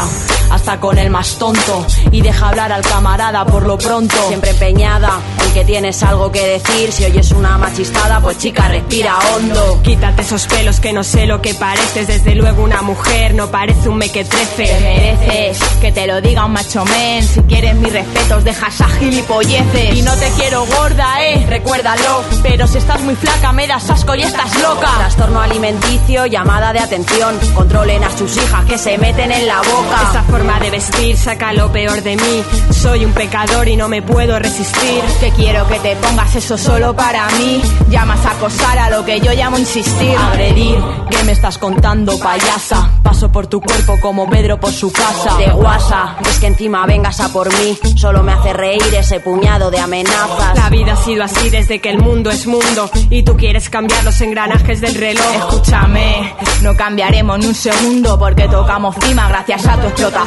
hasta 0.54 0.80
con 0.80 0.98
el 0.98 1.10
más 1.10 1.38
tonto. 1.38 1.86
Y 2.12 2.22
deja 2.22 2.50
hablar 2.50 2.72
al 2.72 2.84
camarada 2.84 3.46
por 3.46 3.66
lo 3.66 3.78
pronto. 3.78 4.16
Siempre 4.28 4.52
empeñada 4.52 5.20
en 5.46 5.54
que 5.54 5.66
tienes 5.66 6.02
algo 6.04 6.32
que 6.32 6.46
decir. 6.46 6.92
Si 6.92 7.04
oyes 7.04 7.32
una 7.32 7.58
machistada, 7.58 8.20
pues 8.22 8.38
chica, 8.38 8.68
respira 8.68 9.18
hondo. 9.18 9.82
Quítate 9.82 10.22
esos 10.22 10.46
pelos 10.46 10.80
que 10.80 10.94
no 10.94 11.04
sé 11.04 11.26
lo 11.26 11.42
que 11.42 11.56
pareces. 11.56 12.08
Desde 12.08 12.36
luego 12.36 12.64
una 12.64 12.82
mujer 12.84 13.34
no 13.34 13.50
parece 13.50 13.90
un 13.90 13.98
mequetrefe. 13.98 14.66
Te 14.66 14.80
mereces 14.80 15.60
que 15.82 15.92
te 15.92 16.06
lo 16.06 16.22
diga 16.22 16.46
un 16.46 16.54
macho 16.54 16.86
men. 16.86 17.24
Si 17.24 17.42
quieres 17.42 17.76
mis 17.76 17.92
respetos, 17.92 18.44
dejas 18.44 18.80
a 18.82 18.88
gilipolleces. 18.90 19.96
Y 19.96 20.02
no 20.04 20.14
te 20.16 20.30
quiero 20.38 20.66
gorda, 20.66 21.24
eh, 21.24 21.46
recuérdalo. 21.50 22.24
Pero 22.44 22.68
si 22.68 22.78
estás 22.78 23.02
muy 23.02 23.16
flaca, 23.16 23.52
me 23.54 23.66
das 23.68 23.90
asco 23.90 24.14
y 24.16 24.22
estás 24.22 24.56
loca. 24.62 24.90
Trastorno 24.98 25.42
alimenticio, 25.42 26.28
llamada 26.28 26.74
de 26.74 26.80
atención. 26.80 27.40
Controlen 27.56 28.04
a 28.04 28.16
sus 28.16 28.38
hijas 28.38 28.66
que 28.66 28.78
se 28.78 29.00
meten 29.00 29.32
en 29.32 29.48
la 29.48 29.58
boca. 29.58 30.10
Esa 30.10 30.24
forma 30.44 30.60
de 30.60 30.72
vestir 30.72 31.18
saca 31.18 31.54
lo 31.54 31.72
peor 31.72 32.02
de 32.02 32.18
mí. 32.18 32.44
Soy 32.72 33.06
un 33.06 33.14
pecador 33.14 33.68
y 33.68 33.78
no 33.78 33.88
me 33.88 34.02
puedo 34.02 34.38
resistir. 34.40 35.02
Que 35.20 35.32
quiero 35.32 35.66
que 35.68 35.80
te 35.80 35.96
pongas 35.96 36.36
eso 36.36 36.58
solo 36.58 36.94
para 36.94 37.28
mí. 37.38 37.62
Llamas 37.90 38.26
a 38.26 38.32
acosar 38.32 38.78
a 38.78 38.90
lo 38.90 39.06
que 39.06 39.22
yo 39.22 39.32
llamo 39.32 39.58
insistir. 39.58 40.16
Agredir, 40.18 40.78
¿qué 41.10 41.24
me 41.24 41.32
estás 41.32 41.58
contando, 41.58 42.20
payasa? 42.20 42.92
Paso 43.02 43.32
por 43.32 43.48
tu 43.48 43.62
cuerpo 43.62 43.98
como 44.02 44.30
Pedro 44.30 44.60
por 44.60 44.72
su 44.72 44.92
casa. 44.92 45.38
De 45.38 45.50
guasa, 45.52 46.18
es 46.30 46.40
que 46.40 46.48
encima 46.48 46.86
vengas 46.86 47.20
a 47.22 47.30
por 47.30 47.48
mí. 47.60 47.78
Solo 47.96 48.22
me 48.22 48.34
hace 48.34 48.52
reír 48.52 48.82
ese 48.98 49.22
puñado 49.22 49.72
de 49.72 49.80
amenazas. 49.80 50.58
La 50.58 50.70
vida 50.70 50.94
ha 50.94 50.98
sido 50.98 51.24
así 51.24 51.50
desde 51.50 51.80
que 51.80 51.90
el 51.90 52.00
mundo 52.00 52.30
es 52.30 52.48
mundo. 52.48 52.90
Y 53.10 53.24
tú 53.24 53.38
quieres 53.38 53.70
cambiar 53.70 54.04
los 54.04 54.20
engranajes 54.20 54.82
del 54.82 54.96
reloj. 54.96 55.26
Escúchame, 55.36 56.36
no 56.62 56.76
cambiaremos 56.76 57.40
ni 57.40 57.46
un 57.46 57.56
segundo 57.56 58.20
porque 58.20 58.50
tocamos 58.50 58.96
cima 59.02 59.30
gracias 59.30 59.66
a 59.68 59.80
tu 59.80 59.88
explotación. 59.88 60.23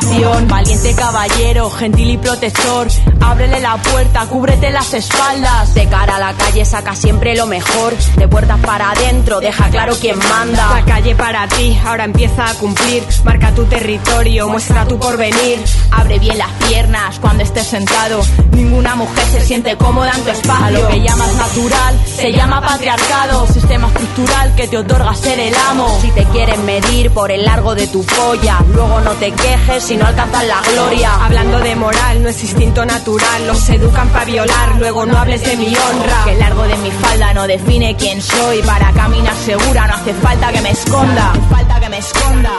Valiente 0.49 0.95
caballero, 0.95 1.71
gentil 1.71 2.11
y 2.11 2.19
protector, 2.19 2.87
ábrele 3.21 3.61
la 3.61 3.77
puerta, 3.79 4.27
cúbrete 4.27 4.71
las 4.71 4.93
espaldas. 4.93 5.75
De 5.75 5.87
cara 5.89 6.17
a 6.17 6.19
la 6.19 6.33
calle 6.35 6.65
saca 6.65 6.95
siempre 6.95 7.35
lo 7.35 7.47
mejor, 7.47 7.97
de 8.17 8.29
puertas 8.29 8.59
para 8.61 8.91
adentro, 8.91 9.41
deja 9.41 9.69
claro 9.71 9.95
quién 10.01 10.19
manda. 10.19 10.69
La 10.75 10.85
calle 10.85 11.15
para 11.15 11.49
ti, 11.49 11.79
ahora 11.85 12.05
empieza 12.05 12.49
a 12.49 12.55
cumplir. 12.55 13.03
Marca 13.25 13.53
tu 13.55 13.65
territorio, 13.65 14.49
muestra 14.49 14.87
tu 14.87 14.99
porvenir. 14.99 15.59
Abre 15.91 16.19
bien 16.19 16.39
las 16.39 16.51
piernas 16.69 17.19
cuando 17.19 17.43
estés 17.43 17.67
sentado. 17.67 18.21
Ninguna 18.53 18.97
mujer 18.97 19.25
se 19.27 19.41
siente 19.41 19.77
cómoda 19.77 20.13
en 20.13 20.23
tu 20.25 20.31
espacio. 20.31 20.67
A 20.67 20.71
lo 20.71 20.89
que 20.89 21.01
llamas 21.01 21.35
natural 21.37 21.99
se 22.07 22.33
llama 22.33 22.61
patriarcado, 22.61 23.47
sistema 23.47 23.89
estructural 23.89 24.55
que 24.55 24.69
te 24.69 24.79
otorga 24.79 25.15
ser 25.15 25.39
el 25.39 25.55
amo. 25.71 25.99
Si 26.01 26.11
te 26.11 26.25
quieren 26.25 26.65
medir 26.65 27.11
por 27.11 27.31
el 27.31 27.45
largo 27.45 27.75
de 27.75 27.87
tu 27.87 28.05
polla, 28.05 28.59
luego 28.73 29.01
no 29.01 29.13
te 29.13 29.33
quejes 29.33 29.86
si 29.87 29.97
no 29.97 30.05
alcanzas 30.05 30.45
la 30.45 30.61
gloria. 30.73 31.15
Hablando 31.25 31.61
de 31.61 31.77
moral, 31.77 32.21
no 32.21 32.29
es 32.29 32.43
instinto 32.43 32.85
natural. 32.85 33.47
Los 33.47 33.69
educan 33.69 34.09
para 34.09 34.25
violar, 34.25 34.75
luego 34.79 35.07
no 35.07 35.17
hables 35.17 35.43
de 35.45 35.57
mi 35.57 35.69
honra. 35.69 36.25
Que 36.25 36.33
el 36.33 36.41
largo 36.41 36.63
de 36.65 36.77
mi 36.79 36.91
falda 36.91 37.33
no 37.35 37.47
define 37.47 37.95
quién 37.95 38.21
soy. 38.21 38.63
Para 38.63 38.91
caminar 38.93 39.35
segura 39.37 39.87
no 39.87 39.95
hace 39.95 40.13
falta 40.15 40.53
que 40.53 40.61
me 40.61 40.71
esconda. 40.71 41.33
Falta 41.49 41.79
que 41.79 41.89
me 41.89 41.99
esconda. 41.99 42.51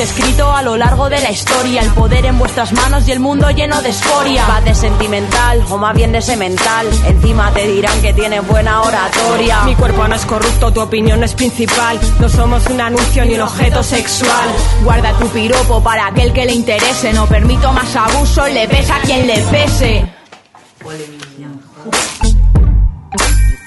Habéis 0.00 0.18
escrito 0.18 0.50
a 0.50 0.62
lo 0.62 0.76
largo 0.76 1.08
de 1.08 1.20
la 1.20 1.30
historia. 1.30 1.82
El 1.82 1.90
poder 1.92 2.24
en 2.26 2.38
vuestras 2.38 2.72
manos 2.72 3.06
y 3.08 3.12
el 3.12 3.20
mundo 3.20 3.50
lleno 3.50 3.80
de 3.82 3.90
escoria. 3.90 4.46
Va 4.46 4.60
de 4.60 4.74
sentimental 4.74 5.64
o 5.68 5.78
más 5.78 5.94
bien 5.94 6.12
de 6.12 6.22
semental. 6.22 6.86
Encima 7.06 7.52
te 7.52 7.66
dirán 7.66 8.00
que 8.00 8.12
tienes 8.12 8.46
buena 8.46 8.82
oratoria. 8.82 9.62
Mi 9.64 9.74
cuerpo 9.74 10.06
no 10.08 10.14
es 10.14 10.24
corrupto, 10.24 10.72
tu 10.72 10.80
opinión 10.80 11.20
no 11.20 11.26
es 11.26 11.34
principal. 11.34 11.98
No 12.18 12.28
somos 12.28 12.66
un 12.68 12.80
anuncio 12.80 13.24
ni 13.24 13.34
un 13.34 13.42
objeto 13.42 13.82
sexual. 13.82 14.48
Guarda 14.84 15.12
tu 15.18 15.26
piropo 15.28 15.82
para 15.82 16.06
aquel 16.06 16.32
que 16.32 16.46
le 16.46 16.52
interese. 16.52 17.12
No 17.12 17.26
permito 17.26 17.72
más 17.72 17.94
abuso, 17.94 18.46
le 18.48 18.68
pesa 18.68 18.96
a 18.96 19.00
quien 19.00 19.26
le 19.26 19.38
pese. 19.42 20.06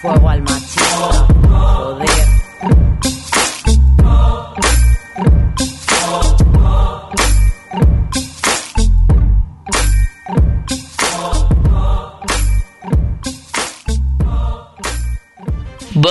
Fuego 0.02 0.30
al 0.30 0.42
machismo. 0.42 1.13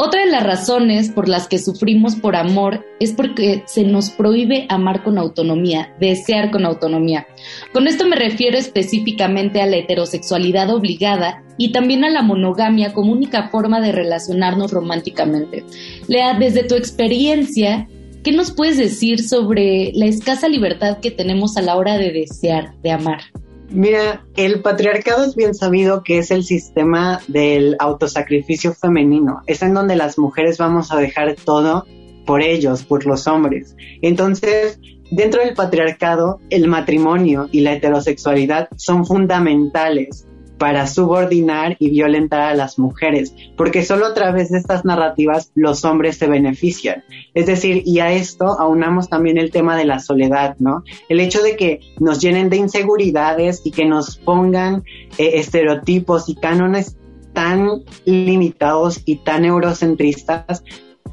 Otra 0.00 0.24
de 0.24 0.30
las 0.30 0.44
razones 0.44 1.10
por 1.10 1.28
las 1.28 1.48
que 1.48 1.58
sufrimos 1.58 2.14
por 2.14 2.36
amor 2.36 2.86
es 3.00 3.12
porque 3.12 3.64
se 3.66 3.82
nos 3.82 4.10
prohíbe 4.10 4.64
amar 4.68 5.02
con 5.02 5.18
autonomía, 5.18 5.92
desear 5.98 6.52
con 6.52 6.64
autonomía. 6.64 7.26
Con 7.72 7.88
esto 7.88 8.06
me 8.06 8.14
refiero 8.14 8.56
específicamente 8.56 9.60
a 9.60 9.66
la 9.66 9.74
heterosexualidad 9.74 10.70
obligada 10.72 11.42
y 11.56 11.72
también 11.72 12.04
a 12.04 12.10
la 12.10 12.22
monogamia 12.22 12.92
como 12.92 13.10
única 13.10 13.48
forma 13.48 13.80
de 13.80 13.90
relacionarnos 13.90 14.70
románticamente. 14.70 15.64
Lea, 16.06 16.38
desde 16.38 16.62
tu 16.62 16.76
experiencia, 16.76 17.88
¿qué 18.22 18.30
nos 18.30 18.52
puedes 18.52 18.76
decir 18.76 19.20
sobre 19.20 19.90
la 19.94 20.06
escasa 20.06 20.46
libertad 20.46 20.98
que 20.98 21.10
tenemos 21.10 21.56
a 21.56 21.62
la 21.62 21.74
hora 21.74 21.98
de 21.98 22.12
desear, 22.12 22.72
de 22.84 22.92
amar? 22.92 23.22
Mira, 23.70 24.24
el 24.34 24.62
patriarcado 24.62 25.24
es 25.24 25.36
bien 25.36 25.54
sabido 25.54 26.02
que 26.02 26.18
es 26.18 26.30
el 26.30 26.42
sistema 26.42 27.20
del 27.28 27.76
autosacrificio 27.78 28.72
femenino. 28.72 29.42
Es 29.46 29.62
en 29.62 29.74
donde 29.74 29.94
las 29.94 30.18
mujeres 30.18 30.56
vamos 30.56 30.90
a 30.90 30.96
dejar 30.96 31.34
todo 31.34 31.84
por 32.24 32.42
ellos, 32.42 32.84
por 32.84 33.04
los 33.04 33.26
hombres. 33.26 33.76
Entonces, 34.00 34.80
dentro 35.10 35.44
del 35.44 35.54
patriarcado, 35.54 36.40
el 36.48 36.66
matrimonio 36.66 37.48
y 37.52 37.60
la 37.60 37.74
heterosexualidad 37.74 38.68
son 38.76 39.04
fundamentales 39.04 40.26
para 40.58 40.86
subordinar 40.86 41.76
y 41.78 41.90
violentar 41.90 42.40
a 42.40 42.54
las 42.54 42.78
mujeres, 42.78 43.34
porque 43.56 43.84
solo 43.84 44.06
a 44.06 44.14
través 44.14 44.50
de 44.50 44.58
estas 44.58 44.84
narrativas 44.84 45.52
los 45.54 45.84
hombres 45.84 46.16
se 46.18 46.26
benefician. 46.26 47.04
Es 47.34 47.46
decir, 47.46 47.82
y 47.86 48.00
a 48.00 48.12
esto 48.12 48.44
aunamos 48.58 49.08
también 49.08 49.38
el 49.38 49.50
tema 49.50 49.76
de 49.76 49.84
la 49.84 50.00
soledad, 50.00 50.56
¿no? 50.58 50.82
El 51.08 51.20
hecho 51.20 51.42
de 51.42 51.56
que 51.56 51.80
nos 51.98 52.20
llenen 52.20 52.50
de 52.50 52.56
inseguridades 52.56 53.62
y 53.64 53.70
que 53.70 53.86
nos 53.86 54.16
pongan 54.16 54.84
eh, 55.16 55.32
estereotipos 55.34 56.28
y 56.28 56.34
cánones 56.34 56.96
tan 57.32 57.84
limitados 58.04 59.00
y 59.04 59.16
tan 59.16 59.44
eurocentristas 59.44 60.64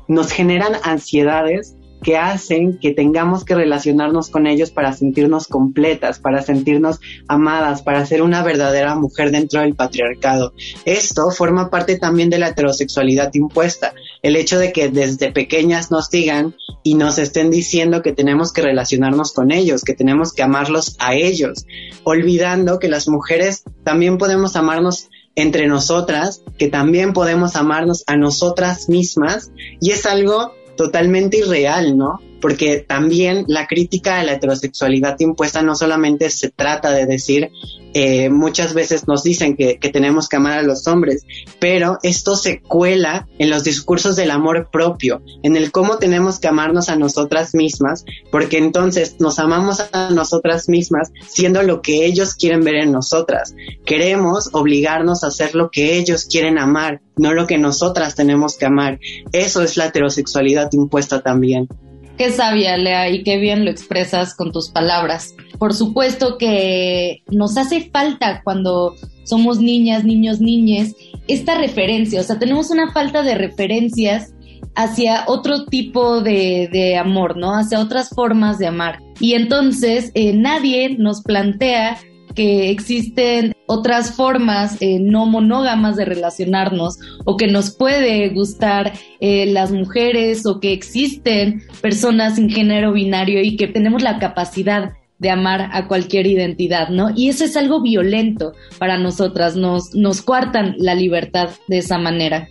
nos 0.07 0.31
generan 0.31 0.73
ansiedades 0.83 1.75
que 2.03 2.17
hacen 2.17 2.77
que 2.77 2.91
tengamos 2.91 3.43
que 3.43 3.55
relacionarnos 3.55 4.29
con 4.29 4.47
ellos 4.47 4.71
para 4.71 4.93
sentirnos 4.93 5.47
completas, 5.47 6.19
para 6.19 6.41
sentirnos 6.41 6.99
amadas, 7.27 7.81
para 7.81 8.05
ser 8.05 8.21
una 8.21 8.43
verdadera 8.43 8.95
mujer 8.95 9.31
dentro 9.31 9.61
del 9.61 9.75
patriarcado. 9.75 10.53
Esto 10.85 11.31
forma 11.31 11.69
parte 11.69 11.97
también 11.97 12.29
de 12.29 12.39
la 12.39 12.49
heterosexualidad 12.49 13.33
impuesta, 13.33 13.93
el 14.21 14.35
hecho 14.35 14.59
de 14.59 14.71
que 14.71 14.89
desde 14.89 15.31
pequeñas 15.31 15.91
nos 15.91 16.09
digan 16.09 16.55
y 16.83 16.95
nos 16.95 17.17
estén 17.17 17.49
diciendo 17.49 18.01
que 18.01 18.13
tenemos 18.13 18.53
que 18.53 18.61
relacionarnos 18.61 19.33
con 19.33 19.51
ellos, 19.51 19.83
que 19.83 19.93
tenemos 19.93 20.33
que 20.33 20.43
amarlos 20.43 20.95
a 20.99 21.15
ellos, 21.15 21.65
olvidando 22.03 22.79
que 22.79 22.87
las 22.87 23.07
mujeres 23.07 23.63
también 23.83 24.17
podemos 24.17 24.55
amarnos 24.55 25.09
entre 25.35 25.67
nosotras, 25.67 26.43
que 26.57 26.67
también 26.67 27.13
podemos 27.13 27.55
amarnos 27.55 28.03
a 28.07 28.15
nosotras 28.15 28.89
mismas 28.89 29.51
y 29.81 29.91
es 29.91 30.05
algo 30.05 30.53
totalmente 30.75 31.37
irreal, 31.37 31.97
¿no? 31.97 32.19
Porque 32.41 32.85
también 32.87 33.45
la 33.47 33.67
crítica 33.67 34.19
a 34.19 34.23
la 34.23 34.33
heterosexualidad 34.33 35.15
impuesta 35.19 35.61
no 35.61 35.75
solamente 35.75 36.29
se 36.29 36.49
trata 36.49 36.91
de 36.91 37.05
decir, 37.05 37.51
eh, 37.93 38.29
muchas 38.29 38.73
veces 38.73 39.07
nos 39.07 39.23
dicen 39.23 39.55
que, 39.55 39.77
que, 39.77 39.89
tenemos 39.89 40.27
que 40.27 40.35
amar 40.35 40.59
a 40.59 40.63
los 40.63 40.85
hombres, 40.87 41.25
pero 41.59 41.97
esto 42.03 42.35
se 42.35 42.59
cuela 42.59 43.27
en 43.39 43.49
los 43.49 43.63
discursos 43.63 44.17
del 44.17 44.31
amor 44.31 44.69
propio, 44.69 45.21
en 45.43 45.55
el 45.55 45.71
cómo 45.71 45.97
tenemos 45.97 46.39
que 46.39 46.49
amarnos 46.49 46.89
a 46.89 46.97
nosotras 46.97 47.55
mismas, 47.55 48.03
porque 48.31 48.57
entonces 48.57 49.15
nos 49.19 49.39
amamos 49.39 49.81
a 49.93 50.09
nosotras 50.09 50.67
mismas 50.67 51.11
siendo 51.27 51.63
lo 51.63 51.81
que 51.81 52.05
ellos 52.05 52.35
quieren 52.35 52.65
ver 52.65 52.75
en 52.75 52.91
nosotras. 52.91 53.55
Queremos 53.85 54.49
obligarnos 54.51 55.23
a 55.23 55.27
hacer 55.27 55.55
lo 55.55 55.71
que 55.71 55.97
ellos 55.97 56.25
quieren 56.25 56.57
amar, 56.57 57.01
no 57.15 57.33
lo 57.33 57.47
que 57.47 57.57
nosotras 57.57 58.15
tenemos 58.15 58.57
que 58.57 58.65
amar. 58.65 58.99
Eso 59.31 59.63
es 59.63 59.77
la 59.77 59.85
heterosexualidad 59.85 60.69
impuesta 60.73 61.21
también. 61.21 61.69
Qué 62.17 62.31
sabia, 62.31 62.77
Lea, 62.77 63.09
y 63.09 63.23
qué 63.23 63.37
bien 63.37 63.65
lo 63.65 63.71
expresas 63.71 64.35
con 64.35 64.51
tus 64.51 64.69
palabras. 64.69 65.35
Por 65.59 65.73
supuesto 65.73 66.37
que 66.37 67.23
nos 67.27 67.57
hace 67.57 67.89
falta 67.89 68.41
cuando 68.43 68.95
somos 69.25 69.59
niñas, 69.59 70.05
niños, 70.05 70.39
niñes, 70.39 70.95
esta 71.27 71.57
referencia. 71.57 72.21
O 72.21 72.23
sea, 72.23 72.39
tenemos 72.39 72.69
una 72.69 72.91
falta 72.93 73.21
de 73.21 73.35
referencias 73.35 74.33
hacia 74.75 75.25
otro 75.27 75.65
tipo 75.65 76.21
de, 76.21 76.97
amor, 76.97 77.37
¿no? 77.37 77.57
Hacia 77.57 77.79
otras 77.79 78.09
formas 78.09 78.59
de 78.59 78.67
amar. 78.67 78.99
Y 79.19 79.33
entonces 79.33 80.11
eh, 80.13 80.33
nadie 80.33 80.95
nos 80.97 81.21
plantea 81.21 81.97
que 82.33 82.69
existen 82.69 83.54
otras 83.67 84.15
formas 84.15 84.77
eh, 84.81 84.99
no 84.99 85.25
monógamas 85.25 85.95
de 85.95 86.05
relacionarnos 86.05 86.99
o 87.25 87.37
que 87.37 87.47
nos 87.47 87.71
puede 87.71 88.29
gustar 88.29 88.93
eh, 89.19 89.45
las 89.47 89.71
mujeres 89.71 90.45
o 90.45 90.59
que 90.59 90.73
existen 90.73 91.63
personas 91.81 92.35
sin 92.35 92.49
género 92.49 92.93
binario 92.93 93.41
y 93.41 93.57
que 93.57 93.67
tenemos 93.67 94.03
la 94.03 94.19
capacidad 94.19 94.93
de 95.17 95.29
amar 95.29 95.69
a 95.71 95.87
cualquier 95.87 96.27
identidad, 96.27 96.89
¿no? 96.89 97.09
Y 97.15 97.29
eso 97.29 97.45
es 97.45 97.55
algo 97.55 97.81
violento 97.81 98.53
para 98.77 98.97
nosotras, 98.97 99.55
nos, 99.55 99.95
nos 99.95 100.21
cuartan 100.21 100.75
la 100.77 100.93
libertad 100.93 101.49
de 101.67 101.77
esa 101.77 101.97
manera. 101.97 102.49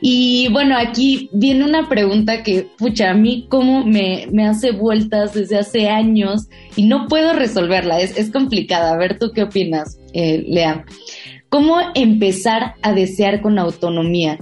Y 0.00 0.48
bueno, 0.52 0.76
aquí 0.78 1.28
viene 1.32 1.64
una 1.64 1.88
pregunta 1.88 2.42
que, 2.44 2.68
pucha, 2.78 3.10
a 3.10 3.14
mí 3.14 3.46
como 3.48 3.84
me, 3.84 4.28
me 4.30 4.46
hace 4.46 4.70
vueltas 4.70 5.34
desde 5.34 5.58
hace 5.58 5.88
años 5.88 6.48
y 6.76 6.84
no 6.84 7.08
puedo 7.08 7.32
resolverla, 7.32 8.00
es, 8.00 8.16
es 8.16 8.30
complicada. 8.30 8.92
A 8.92 8.96
ver, 8.96 9.18
¿tú 9.18 9.32
qué 9.34 9.42
opinas, 9.42 9.98
eh, 10.12 10.44
Lea? 10.46 10.84
¿Cómo 11.48 11.78
empezar 11.94 12.74
a 12.82 12.92
desear 12.92 13.40
con 13.40 13.58
autonomía? 13.58 14.38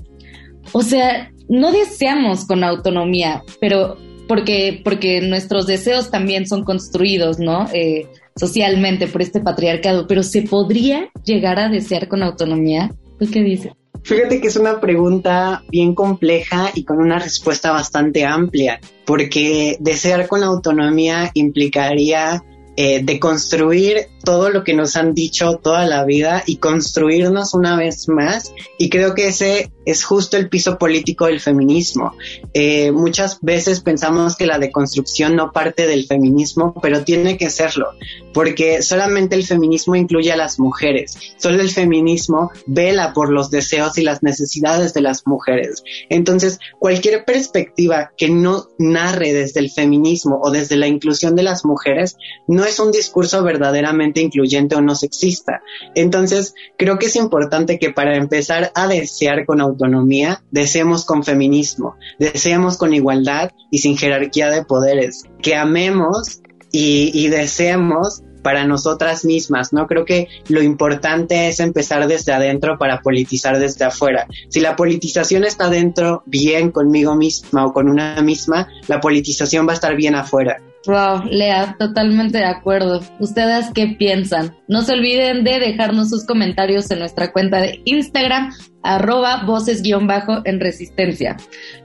O 0.73 0.83
sea, 0.83 1.31
no 1.49 1.73
deseamos 1.73 2.45
con 2.45 2.65
autonomía, 2.65 3.43
pero 3.61 3.97
porque, 4.29 4.81
porque 4.85 5.21
nuestros 5.21 5.67
deseos 5.67 6.11
también 6.11 6.47
son 6.47 6.65
construidos, 6.65 7.39
¿no? 7.39 7.69
Eh, 7.73 8.09
socialmente 8.37 9.07
por 9.07 9.23
este 9.23 9.41
patriarcado, 9.41 10.07
pero 10.07 10.23
¿se 10.23 10.43
podría 10.43 11.09
llegar 11.25 11.59
a 11.59 11.69
desear 11.69 12.09
con 12.09 12.23
autonomía? 12.23 12.95
¿Tú 13.19 13.27
qué 13.31 13.41
dices? 13.41 13.73
Fíjate 14.03 14.41
que 14.41 14.49
es 14.49 14.57
una 14.57 14.81
pregunta 14.81 15.65
bien 15.69 15.95
compleja 15.95 16.71
y 16.75 16.85
con 16.85 16.99
una 16.99 17.19
respuesta 17.19 17.73
bastante 17.73 18.25
amplia, 18.25 18.79
porque 19.05 19.77
desear 19.81 20.29
con 20.29 20.45
autonomía 20.45 21.31
implicaría 21.35 22.45
eh, 22.77 23.03
deconstruir 23.03 24.09
todo 24.23 24.51
lo 24.51 24.63
que 24.63 24.75
nos 24.75 24.97
han 24.97 25.15
dicho 25.15 25.57
toda 25.63 25.87
la 25.87 26.05
vida 26.05 26.45
y 26.47 26.59
construirnos 26.59 27.55
una 27.55 27.77
vez 27.77 28.07
más. 28.09 28.53
Y 28.79 28.91
creo 28.91 29.15
que 29.15 29.29
ese 29.29 29.73
es 29.87 30.05
justo 30.05 30.37
el 30.37 30.51
piso 30.51 30.77
político 30.77 31.27
del 31.27 31.41
feminismo. 31.41 32.13
Eh, 32.53 32.91
muchas 32.91 33.39
veces 33.41 33.81
pensamos 33.81 34.37
que 34.37 34.47
la 34.47 34.59
deconstrucción 34.59 35.37
no 35.37 35.53
parte 35.53 35.87
del 35.87 36.07
feminismo, 36.07 36.75
pero 36.83 37.05
tiene 37.05 37.39
que 37.39 37.49
serlo, 37.49 37.93
porque 38.35 38.83
solamente 38.83 39.37
el 39.37 39.47
feminismo 39.47 39.95
incluye 39.95 40.33
a 40.33 40.37
las 40.37 40.59
mujeres. 40.59 41.17
Solo 41.39 41.63
el 41.63 41.71
feminismo 41.71 42.51
vela 42.67 43.13
por 43.13 43.33
los 43.33 43.51
deseos 43.51 43.97
y 43.97 44.03
las 44.03 44.23
necesidades 44.23 44.93
de 44.93 45.01
las 45.01 45.27
mujeres. 45.27 45.85
Entonces, 46.11 46.59
cualquier 46.79 47.25
perspectiva 47.25 48.11
que 48.17 48.29
no 48.29 48.67
narre 48.79 49.33
desde 49.33 49.61
el 49.61 49.71
feminismo 49.71 50.41
o 50.43 50.51
desde 50.51 50.77
la 50.77 50.89
inclusión 50.89 51.37
de 51.37 51.45
las 51.45 51.65
mujeres 51.65 52.17
no 52.49 52.65
es 52.65 52.81
un 52.81 52.91
discurso 52.91 53.43
verdaderamente 53.45 54.21
incluyente 54.21 54.75
o 54.75 54.81
no 54.81 54.97
sexista. 54.97 55.63
Entonces, 55.95 56.55
creo 56.77 56.99
que 56.99 57.07
es 57.07 57.15
importante 57.15 57.79
que 57.79 57.91
para 57.91 58.17
empezar 58.17 58.73
a 58.75 58.89
desear 58.89 59.47
con 59.47 59.61
autonomía, 59.77 60.43
deseemos 60.51 61.05
con 61.05 61.23
feminismo, 61.23 61.97
deseemos 62.19 62.77
con 62.77 62.95
igualdad 62.95 63.51
y 63.71 63.79
sin 63.79 63.97
jerarquía 63.97 64.51
de 64.51 64.65
poderes, 64.65 65.25
que 65.43 65.55
amemos 65.55 66.41
y, 66.73 67.11
y 67.15 67.29
deseemos 67.29 68.23
para 68.47 68.65
nosotras 68.65 69.25
mismas, 69.25 69.73
¿no? 69.73 69.89
Creo 69.89 70.05
que 70.05 70.29
lo 70.47 70.63
importante 70.63 71.49
es 71.49 71.59
empezar 71.59 72.07
desde 72.07 72.33
adentro 72.33 72.79
para 72.79 73.01
politizar 73.01 73.59
desde 73.59 73.85
afuera. 73.85 74.29
Si 74.51 74.61
la 74.61 74.77
politización 74.77 75.43
está 75.43 75.69
dentro 75.69 76.23
bien 76.27 76.71
conmigo 76.71 77.17
misma 77.17 77.67
o 77.67 77.73
con 77.73 77.89
una 77.89 78.23
misma, 78.23 78.69
la 78.87 79.01
politización 79.01 79.67
va 79.67 79.73
a 79.73 79.75
estar 79.75 79.97
bien 79.97 80.15
afuera. 80.15 80.59
Wow, 80.87 81.25
Lea, 81.31 81.75
totalmente 81.79 82.39
de 82.39 82.45
acuerdo. 82.45 83.01
¿Ustedes 83.19 83.67
qué 83.75 83.97
piensan? 83.99 84.55
No 84.69 84.83
se 84.83 84.93
olviden 84.93 85.43
de 85.43 85.59
dejarnos 85.59 86.11
sus 86.11 86.25
comentarios 86.25 86.89
en 86.93 87.01
nuestra 87.01 87.33
cuenta 87.33 87.61
de 87.61 87.81
Instagram, 87.85 88.53
arroba 88.85 89.43
voces-bajo 89.45 90.43
en 90.45 90.61
resistencia. 90.61 91.37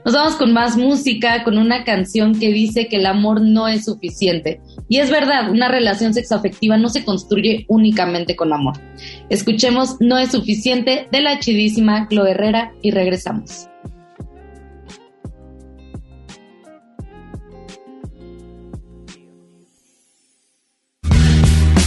Nos 0.04 0.14
vamos 0.14 0.36
con 0.36 0.52
más 0.52 0.76
música, 0.76 1.42
con 1.42 1.58
una 1.58 1.82
canción 1.82 2.38
que 2.38 2.52
dice 2.52 2.86
que 2.86 2.98
el 2.98 3.06
amor 3.06 3.40
no 3.40 3.66
es 3.66 3.86
suficiente. 3.86 4.60
Y 4.88 4.98
es 4.98 5.10
verdad, 5.10 5.50
una 5.50 5.68
relación 5.68 6.14
sexoafectiva 6.14 6.76
no 6.76 6.88
se 6.88 7.04
construye 7.04 7.64
únicamente 7.68 8.36
con 8.36 8.52
amor. 8.52 8.74
Escuchemos 9.30 9.96
No 10.00 10.16
es 10.16 10.30
suficiente 10.30 11.08
de 11.10 11.20
la 11.22 11.40
chidísima 11.40 12.06
Chloe 12.08 12.30
Herrera 12.30 12.72
y 12.82 12.92
regresamos. 12.92 13.68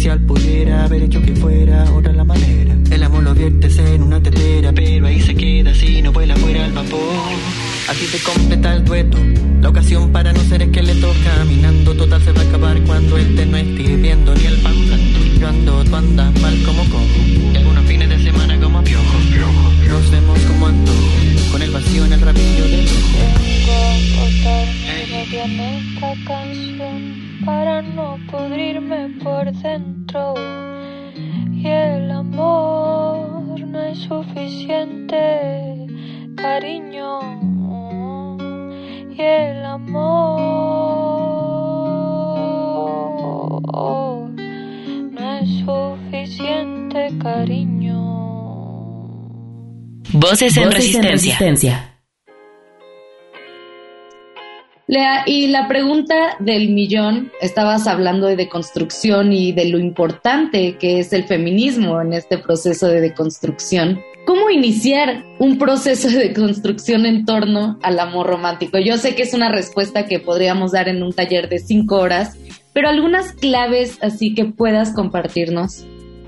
Frenesí 0.00 0.08
inicial 0.08 0.20
pudiera 0.20 0.84
haber 0.84 1.02
hecho 1.02 1.20
que 1.20 1.34
fuera 1.36 1.84
otra 1.92 2.12
la 2.12 2.24
manera. 2.24 2.74
El 2.90 3.02
amor 3.02 3.22
lo 3.22 3.34
viertes 3.34 3.78
en 3.78 4.02
una 4.02 4.22
tetera, 4.22 4.72
pero 4.72 5.06
ahí 5.06 5.20
se 5.20 5.34
queda 5.34 5.70
así, 5.70 6.00
no 6.02 6.12
vuela 6.12 6.34
fuera 6.36 6.66
el 6.66 6.72
vapor. 6.72 7.00
Aquí 7.88 8.06
te 8.10 8.18
completa 8.18 8.74
el 8.74 8.84
dueto. 8.84 9.18
La 9.60 9.68
ocasión 9.68 10.10
para 10.10 10.32
no 10.32 10.40
ser 10.40 10.62
esqueleto. 10.62 11.12
Caminando 11.24 11.94
total 11.94 12.22
se 12.22 12.32
va 12.32 12.40
a 12.40 12.44
acabar 12.44 12.80
cuando 12.82 13.18
este 13.18 13.46
no 13.46 13.56
esté 13.56 13.96
viendo 13.96 14.34
ni 14.34 14.46
el 14.46 14.56
pan 14.62 14.86
blanco. 14.86 15.20
Yo 15.38 15.48
ando, 15.48 15.84
tú 15.84 15.96
andas 15.96 16.40
mal 16.40 16.62
como 16.64 16.82
cojo. 16.84 17.20
Y 17.52 17.56
algunos 17.56 17.84
fines 17.84 18.08
de 18.08 18.18
semana 18.22 18.58
como 18.58 18.82
piojo. 18.82 19.18
Nos 19.88 20.10
vemos 20.10 20.38
como 20.40 20.66
ando. 20.66 20.92
Con 21.52 21.62
el 21.62 21.70
vacío 21.70 22.04
en 22.06 22.12
el 22.12 22.20
rabillo 22.20 22.64
del 22.64 22.86
ojo. 22.86 22.94
Hey. 24.86 25.26
esta 25.32 26.14
canción 26.26 27.19
para 27.44 27.82
no 27.82 28.18
pudrirme 28.30 29.08
por 29.22 29.52
dentro. 29.52 30.34
Y 31.52 31.66
el 31.66 32.10
amor 32.10 33.60
no 33.60 33.80
es 33.82 33.98
suficiente, 33.98 35.16
cariño. 36.36 37.20
Y 39.16 39.20
el 39.22 39.64
amor 39.64 40.40
no 45.10 45.38
es 45.40 45.48
suficiente, 45.64 47.10
cariño. 47.22 48.00
Voces 50.12 50.56
en 50.56 50.70
resistencia. 50.72 51.89
Lea, 54.90 55.22
y 55.24 55.46
la 55.46 55.68
pregunta 55.68 56.36
del 56.40 56.70
millón, 56.70 57.30
estabas 57.40 57.86
hablando 57.86 58.26
de 58.26 58.34
deconstrucción 58.34 59.32
y 59.32 59.52
de 59.52 59.66
lo 59.66 59.78
importante 59.78 60.78
que 60.78 60.98
es 60.98 61.12
el 61.12 61.22
feminismo 61.22 62.00
en 62.00 62.12
este 62.12 62.38
proceso 62.38 62.88
de 62.88 63.00
deconstrucción. 63.00 64.00
¿Cómo 64.26 64.50
iniciar 64.50 65.24
un 65.38 65.58
proceso 65.58 66.08
de 66.08 66.30
deconstrucción 66.30 67.06
en 67.06 67.24
torno 67.24 67.78
al 67.82 68.00
amor 68.00 68.26
romántico? 68.26 68.78
Yo 68.80 68.96
sé 68.96 69.14
que 69.14 69.22
es 69.22 69.32
una 69.32 69.52
respuesta 69.52 70.06
que 70.06 70.18
podríamos 70.18 70.72
dar 70.72 70.88
en 70.88 71.04
un 71.04 71.12
taller 71.12 71.48
de 71.48 71.60
cinco 71.60 71.98
horas, 71.98 72.36
pero 72.72 72.88
algunas 72.88 73.30
claves 73.30 73.96
así 74.00 74.34
que 74.34 74.46
puedas 74.46 74.92
compartirnos. 74.92 75.84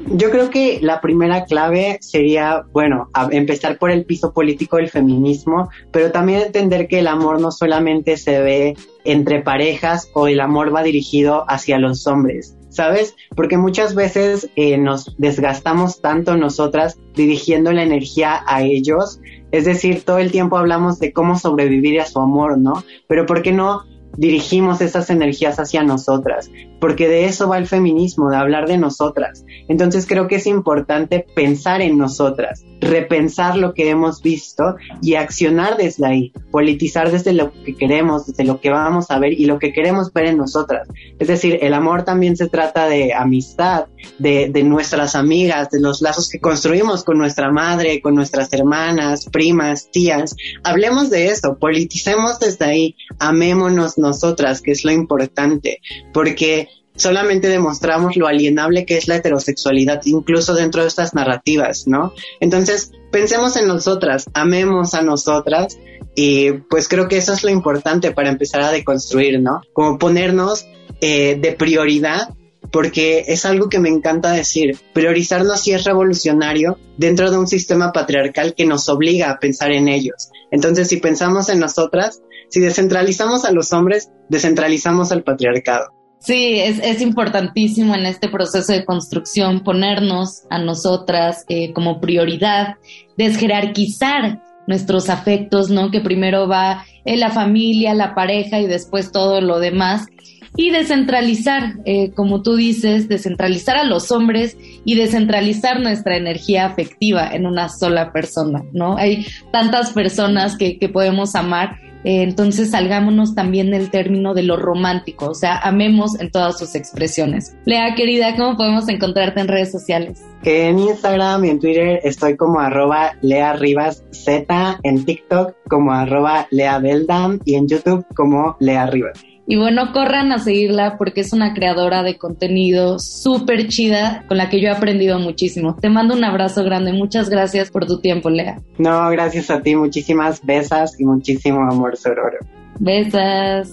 Yo 0.08 0.30
creo 0.30 0.50
que 0.50 0.80
la 0.82 1.00
primera 1.00 1.44
clave 1.44 1.98
sería, 2.00 2.64
bueno, 2.72 3.08
empezar 3.30 3.78
por 3.78 3.90
el 3.90 4.04
piso 4.04 4.32
político 4.32 4.76
del 4.76 4.90
feminismo, 4.90 5.70
pero 5.90 6.10
también 6.10 6.42
entender 6.42 6.88
que 6.88 6.98
el 6.98 7.06
amor 7.06 7.40
no 7.40 7.50
solamente 7.50 8.16
se 8.16 8.40
ve 8.40 8.76
entre 9.04 9.42
parejas 9.42 10.10
o 10.14 10.26
el 10.26 10.40
amor 10.40 10.74
va 10.74 10.82
dirigido 10.82 11.44
hacia 11.48 11.78
los 11.78 12.06
hombres, 12.06 12.56
¿sabes? 12.68 13.14
Porque 13.36 13.56
muchas 13.56 13.94
veces 13.94 14.50
eh, 14.56 14.76
nos 14.76 15.16
desgastamos 15.18 16.00
tanto 16.00 16.36
nosotras 16.36 16.98
dirigiendo 17.14 17.72
la 17.72 17.82
energía 17.82 18.42
a 18.46 18.62
ellos, 18.62 19.20
es 19.50 19.64
decir, 19.64 20.02
todo 20.04 20.18
el 20.18 20.32
tiempo 20.32 20.56
hablamos 20.56 20.98
de 20.98 21.12
cómo 21.12 21.38
sobrevivir 21.38 22.00
a 22.00 22.06
su 22.06 22.18
amor, 22.18 22.58
¿no? 22.58 22.84
Pero 23.06 23.26
¿por 23.26 23.42
qué 23.42 23.52
no 23.52 23.84
dirigimos 24.16 24.80
esas 24.80 25.10
energías 25.10 25.58
hacia 25.58 25.82
nosotras, 25.82 26.50
porque 26.80 27.08
de 27.08 27.26
eso 27.26 27.48
va 27.48 27.58
el 27.58 27.66
feminismo, 27.66 28.30
de 28.30 28.36
hablar 28.36 28.68
de 28.68 28.78
nosotras. 28.78 29.44
Entonces 29.68 30.06
creo 30.06 30.28
que 30.28 30.36
es 30.36 30.46
importante 30.46 31.24
pensar 31.34 31.80
en 31.80 31.98
nosotras, 31.98 32.64
repensar 32.80 33.56
lo 33.56 33.74
que 33.74 33.88
hemos 33.88 34.22
visto 34.22 34.76
y 35.00 35.14
accionar 35.14 35.76
desde 35.76 36.06
ahí, 36.06 36.32
politizar 36.50 37.10
desde 37.10 37.32
lo 37.32 37.52
que 37.52 37.76
queremos, 37.76 38.26
desde 38.26 38.44
lo 38.44 38.60
que 38.60 38.70
vamos 38.70 39.10
a 39.10 39.18
ver 39.18 39.32
y 39.32 39.46
lo 39.46 39.58
que 39.58 39.72
queremos 39.72 40.12
ver 40.12 40.26
en 40.26 40.38
nosotras. 40.38 40.88
Es 41.18 41.28
decir, 41.28 41.58
el 41.62 41.74
amor 41.74 42.04
también 42.04 42.36
se 42.36 42.48
trata 42.48 42.88
de 42.88 43.14
amistad, 43.14 43.86
de, 44.18 44.50
de 44.50 44.62
nuestras 44.64 45.14
amigas, 45.14 45.70
de 45.70 45.80
los 45.80 46.02
lazos 46.02 46.28
que 46.28 46.40
construimos 46.40 47.04
con 47.04 47.18
nuestra 47.18 47.50
madre, 47.50 48.00
con 48.02 48.14
nuestras 48.14 48.52
hermanas, 48.52 49.26
primas, 49.30 49.90
tías. 49.90 50.34
Hablemos 50.64 51.10
de 51.10 51.28
eso, 51.28 51.56
politicemos 51.58 52.40
desde 52.40 52.64
ahí, 52.64 52.96
amémonos 53.18 53.98
nosotras, 54.02 54.60
que 54.60 54.72
es 54.72 54.84
lo 54.84 54.92
importante, 54.92 55.80
porque 56.12 56.68
solamente 56.94 57.48
demostramos 57.48 58.16
lo 58.16 58.26
alienable 58.26 58.84
que 58.84 58.98
es 58.98 59.08
la 59.08 59.16
heterosexualidad, 59.16 60.02
incluso 60.04 60.54
dentro 60.54 60.82
de 60.82 60.88
estas 60.88 61.14
narrativas, 61.14 61.86
¿no? 61.86 62.12
Entonces, 62.40 62.92
pensemos 63.10 63.56
en 63.56 63.66
nosotras, 63.66 64.26
amemos 64.34 64.92
a 64.94 65.02
nosotras 65.02 65.78
y 66.14 66.52
pues 66.68 66.88
creo 66.88 67.08
que 67.08 67.16
eso 67.16 67.32
es 67.32 67.42
lo 67.42 67.50
importante 67.50 68.10
para 68.10 68.28
empezar 68.28 68.60
a 68.60 68.70
deconstruir, 68.70 69.40
¿no? 69.40 69.62
Como 69.72 69.98
ponernos 69.98 70.66
eh, 71.00 71.38
de 71.40 71.52
prioridad 71.52 72.28
porque 72.70 73.24
es 73.28 73.44
algo 73.44 73.68
que 73.68 73.78
me 73.78 73.90
encanta 73.90 74.32
decir, 74.32 74.78
priorizarnos 74.94 75.60
sí 75.60 75.72
es 75.72 75.84
revolucionario 75.84 76.78
dentro 76.96 77.30
de 77.30 77.36
un 77.36 77.46
sistema 77.46 77.92
patriarcal 77.92 78.54
que 78.54 78.64
nos 78.64 78.88
obliga 78.88 79.30
a 79.30 79.38
pensar 79.38 79.72
en 79.72 79.88
ellos. 79.88 80.30
Entonces, 80.50 80.88
si 80.88 80.96
pensamos 80.96 81.50
en 81.50 81.60
nosotras, 81.60 82.22
si 82.52 82.60
descentralizamos 82.60 83.46
a 83.46 83.50
los 83.50 83.72
hombres, 83.72 84.10
descentralizamos 84.28 85.10
al 85.10 85.22
patriarcado. 85.22 85.86
Sí, 86.18 86.60
es, 86.60 86.78
es 86.80 87.00
importantísimo 87.00 87.94
en 87.94 88.04
este 88.04 88.28
proceso 88.28 88.74
de 88.74 88.84
construcción 88.84 89.64
ponernos 89.64 90.42
a 90.50 90.58
nosotras 90.58 91.46
eh, 91.48 91.72
como 91.72 91.98
prioridad, 91.98 92.76
desjerarquizar 93.16 94.42
nuestros 94.66 95.08
afectos, 95.08 95.70
¿no? 95.70 95.90
Que 95.90 96.02
primero 96.02 96.46
va 96.46 96.84
en 97.06 97.20
la 97.20 97.30
familia, 97.30 97.94
la 97.94 98.14
pareja 98.14 98.60
y 98.60 98.66
después 98.66 99.12
todo 99.12 99.40
lo 99.40 99.58
demás. 99.58 100.06
Y 100.54 100.68
descentralizar, 100.68 101.76
eh, 101.86 102.12
como 102.12 102.42
tú 102.42 102.56
dices, 102.56 103.08
descentralizar 103.08 103.78
a 103.78 103.84
los 103.84 104.12
hombres 104.12 104.58
y 104.84 104.94
descentralizar 104.96 105.80
nuestra 105.80 106.18
energía 106.18 106.66
afectiva 106.66 107.30
en 107.32 107.46
una 107.46 107.70
sola 107.70 108.12
persona, 108.12 108.62
¿no? 108.74 108.98
Hay 108.98 109.26
tantas 109.50 109.94
personas 109.94 110.58
que, 110.58 110.78
que 110.78 110.90
podemos 110.90 111.34
amar 111.34 111.78
eh, 112.04 112.22
entonces 112.22 112.70
salgámonos 112.70 113.34
también 113.34 113.70
del 113.70 113.90
término 113.90 114.34
de 114.34 114.42
lo 114.42 114.56
romántico, 114.56 115.30
o 115.30 115.34
sea, 115.34 115.58
amemos 115.58 116.18
en 116.20 116.30
todas 116.30 116.58
sus 116.58 116.74
expresiones. 116.74 117.54
Lea, 117.64 117.94
querida, 117.94 118.36
¿cómo 118.36 118.56
podemos 118.56 118.88
encontrarte 118.88 119.40
en 119.40 119.48
redes 119.48 119.70
sociales? 119.70 120.22
En 120.44 120.78
Instagram 120.78 121.44
y 121.44 121.50
en 121.50 121.60
Twitter 121.60 122.00
estoy 122.02 122.36
como 122.36 122.60
arroba 122.60 123.12
Lea 123.22 123.52
Rivas 123.54 124.04
Z, 124.10 124.80
en 124.82 125.04
TikTok 125.04 125.54
como 125.68 125.92
arroba 125.92 126.46
Lea 126.50 126.78
Beldam 126.78 127.38
y 127.44 127.54
en 127.54 127.68
YouTube 127.68 128.04
como 128.14 128.56
Lea 128.58 128.86
Rivas. 128.86 129.31
Y 129.52 129.56
bueno, 129.56 129.92
corran 129.92 130.32
a 130.32 130.38
seguirla 130.38 130.96
porque 130.96 131.20
es 131.20 131.34
una 131.34 131.52
creadora 131.52 132.02
de 132.02 132.16
contenido 132.16 132.98
súper 132.98 133.68
chida 133.68 134.24
con 134.26 134.38
la 134.38 134.48
que 134.48 134.62
yo 134.62 134.68
he 134.68 134.70
aprendido 134.70 135.18
muchísimo. 135.18 135.76
Te 135.78 135.90
mando 135.90 136.14
un 136.14 136.24
abrazo 136.24 136.64
grande. 136.64 136.94
Muchas 136.94 137.28
gracias 137.28 137.70
por 137.70 137.84
tu 137.84 138.00
tiempo, 138.00 138.30
Lea. 138.30 138.62
No, 138.78 139.10
gracias 139.10 139.50
a 139.50 139.60
ti. 139.60 139.76
Muchísimas 139.76 140.42
besas 140.42 140.98
y 140.98 141.04
muchísimo 141.04 141.60
amor, 141.70 141.98
Sororo. 141.98 142.38
Besas. 142.78 143.70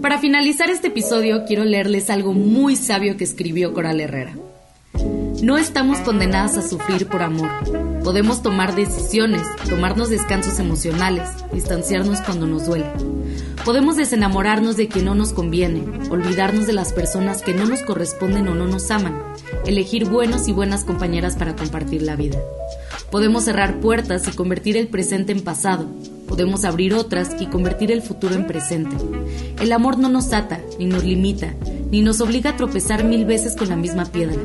Para 0.00 0.16
finalizar 0.18 0.70
este 0.70 0.88
episodio, 0.88 1.44
quiero 1.44 1.66
leerles 1.66 2.08
algo 2.08 2.32
muy 2.32 2.74
sabio 2.74 3.18
que 3.18 3.24
escribió 3.24 3.74
Coral 3.74 4.00
Herrera. 4.00 4.32
No 5.42 5.58
estamos 5.58 5.98
condenadas 5.98 6.56
a 6.56 6.66
sufrir 6.66 7.06
por 7.08 7.22
amor. 7.22 7.50
Podemos 8.02 8.42
tomar 8.42 8.74
decisiones, 8.74 9.42
tomarnos 9.68 10.08
descansos 10.08 10.58
emocionales, 10.58 11.28
distanciarnos 11.52 12.20
cuando 12.22 12.46
nos 12.46 12.66
duele. 12.66 12.86
Podemos 13.64 13.96
desenamorarnos 13.96 14.76
de 14.76 14.88
quien 14.88 15.04
no 15.04 15.14
nos 15.14 15.32
conviene, 15.32 15.84
olvidarnos 16.08 16.66
de 16.66 16.72
las 16.72 16.92
personas 16.92 17.42
que 17.42 17.52
no 17.52 17.66
nos 17.66 17.82
corresponden 17.82 18.48
o 18.48 18.54
no 18.54 18.66
nos 18.66 18.90
aman, 18.90 19.20
elegir 19.66 20.08
buenos 20.08 20.48
y 20.48 20.52
buenas 20.52 20.84
compañeras 20.84 21.36
para 21.36 21.54
compartir 21.54 22.02
la 22.02 22.16
vida. 22.16 22.38
Podemos 23.10 23.44
cerrar 23.44 23.80
puertas 23.80 24.26
y 24.28 24.30
convertir 24.30 24.76
el 24.76 24.88
presente 24.88 25.32
en 25.32 25.42
pasado. 25.42 25.86
Podemos 26.26 26.64
abrir 26.64 26.94
otras 26.94 27.40
y 27.40 27.46
convertir 27.46 27.92
el 27.92 28.02
futuro 28.02 28.34
en 28.34 28.46
presente. 28.46 28.96
El 29.60 29.72
amor 29.72 29.98
no 29.98 30.08
nos 30.08 30.32
ata 30.32 30.60
ni 30.78 30.86
nos 30.86 31.04
limita, 31.04 31.54
ni 31.90 32.02
nos 32.02 32.20
obliga 32.20 32.50
a 32.50 32.56
tropezar 32.56 33.04
mil 33.04 33.24
veces 33.24 33.56
con 33.56 33.68
la 33.68 33.76
misma 33.76 34.06
piedra. 34.06 34.40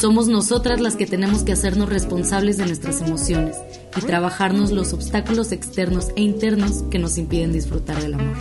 Somos 0.00 0.28
nosotras 0.28 0.80
las 0.80 0.96
que 0.96 1.06
tenemos 1.06 1.42
que 1.42 1.52
hacernos 1.52 1.88
responsables 1.88 2.56
de 2.56 2.66
nuestras 2.66 3.00
emociones 3.00 3.56
y 3.96 4.00
trabajarnos 4.00 4.70
los 4.70 4.92
obstáculos 4.92 5.52
externos 5.52 6.08
e 6.16 6.22
internos 6.22 6.84
que 6.90 6.98
nos 6.98 7.18
impiden 7.18 7.52
disfrutar 7.52 8.00
del 8.00 8.14
amor. 8.14 8.36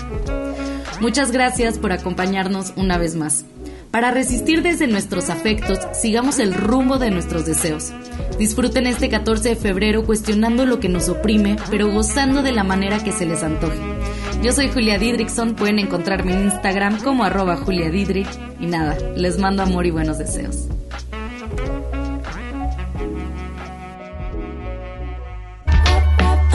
Muchas 1.01 1.31
gracias 1.31 1.77
por 1.77 1.91
acompañarnos 1.91 2.73
una 2.75 2.97
vez 2.97 3.15
más. 3.15 3.45
Para 3.91 4.11
resistir 4.11 4.63
desde 4.63 4.87
nuestros 4.87 5.29
afectos, 5.29 5.79
sigamos 5.93 6.39
el 6.39 6.53
rumbo 6.53 6.97
de 6.97 7.09
nuestros 7.09 7.45
deseos. 7.45 7.93
Disfruten 8.37 8.85
este 8.85 9.09
14 9.09 9.49
de 9.49 9.55
febrero 9.55 10.05
cuestionando 10.05 10.65
lo 10.65 10.79
que 10.79 10.89
nos 10.89 11.09
oprime, 11.09 11.55
pero 11.71 11.91
gozando 11.91 12.43
de 12.43 12.51
la 12.51 12.63
manera 12.63 13.03
que 13.03 13.11
se 13.11 13.25
les 13.25 13.43
antoje. 13.43 13.79
Yo 14.41 14.53
soy 14.53 14.69
Julia 14.69 14.97
Didrickson, 14.99 15.55
pueden 15.55 15.79
encontrarme 15.79 16.33
en 16.33 16.43
Instagram 16.45 17.01
como 17.01 17.23
arroba 17.23 17.57
Julia 17.57 17.89
Didrick 17.89 18.27
y 18.59 18.67
nada, 18.67 18.95
les 19.15 19.39
mando 19.39 19.63
amor 19.63 19.85
y 19.85 19.91
buenos 19.91 20.19
deseos. 20.19 20.67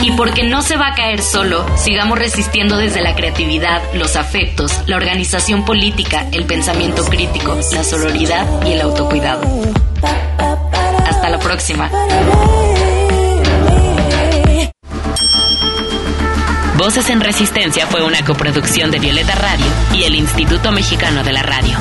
Y 0.00 0.10
porque 0.12 0.42
no 0.44 0.62
se 0.62 0.76
va 0.76 0.88
a 0.88 0.94
caer 0.94 1.22
solo, 1.22 1.64
sigamos 1.76 2.18
resistiendo 2.18 2.76
desde 2.76 3.02
la 3.02 3.14
creatividad, 3.14 3.80
los 3.94 4.16
afectos, 4.16 4.82
la 4.86 4.96
organización 4.96 5.64
política, 5.64 6.26
el 6.32 6.44
pensamiento 6.44 7.04
crítico, 7.04 7.56
la 7.72 7.84
sororidad 7.84 8.46
y 8.66 8.72
el 8.72 8.80
autocuidado. 8.80 9.42
Hasta 11.06 11.28
la 11.28 11.38
próxima. 11.38 11.90
Voces 16.82 17.10
en 17.10 17.20
Resistencia 17.20 17.86
fue 17.86 18.02
una 18.02 18.24
coproducción 18.24 18.90
de 18.90 18.98
Violeta 18.98 19.36
Radio 19.36 19.66
y 19.94 20.02
el 20.02 20.16
Instituto 20.16 20.72
Mexicano 20.72 21.22
de 21.22 21.32
la 21.32 21.40
Radio. 21.44 21.78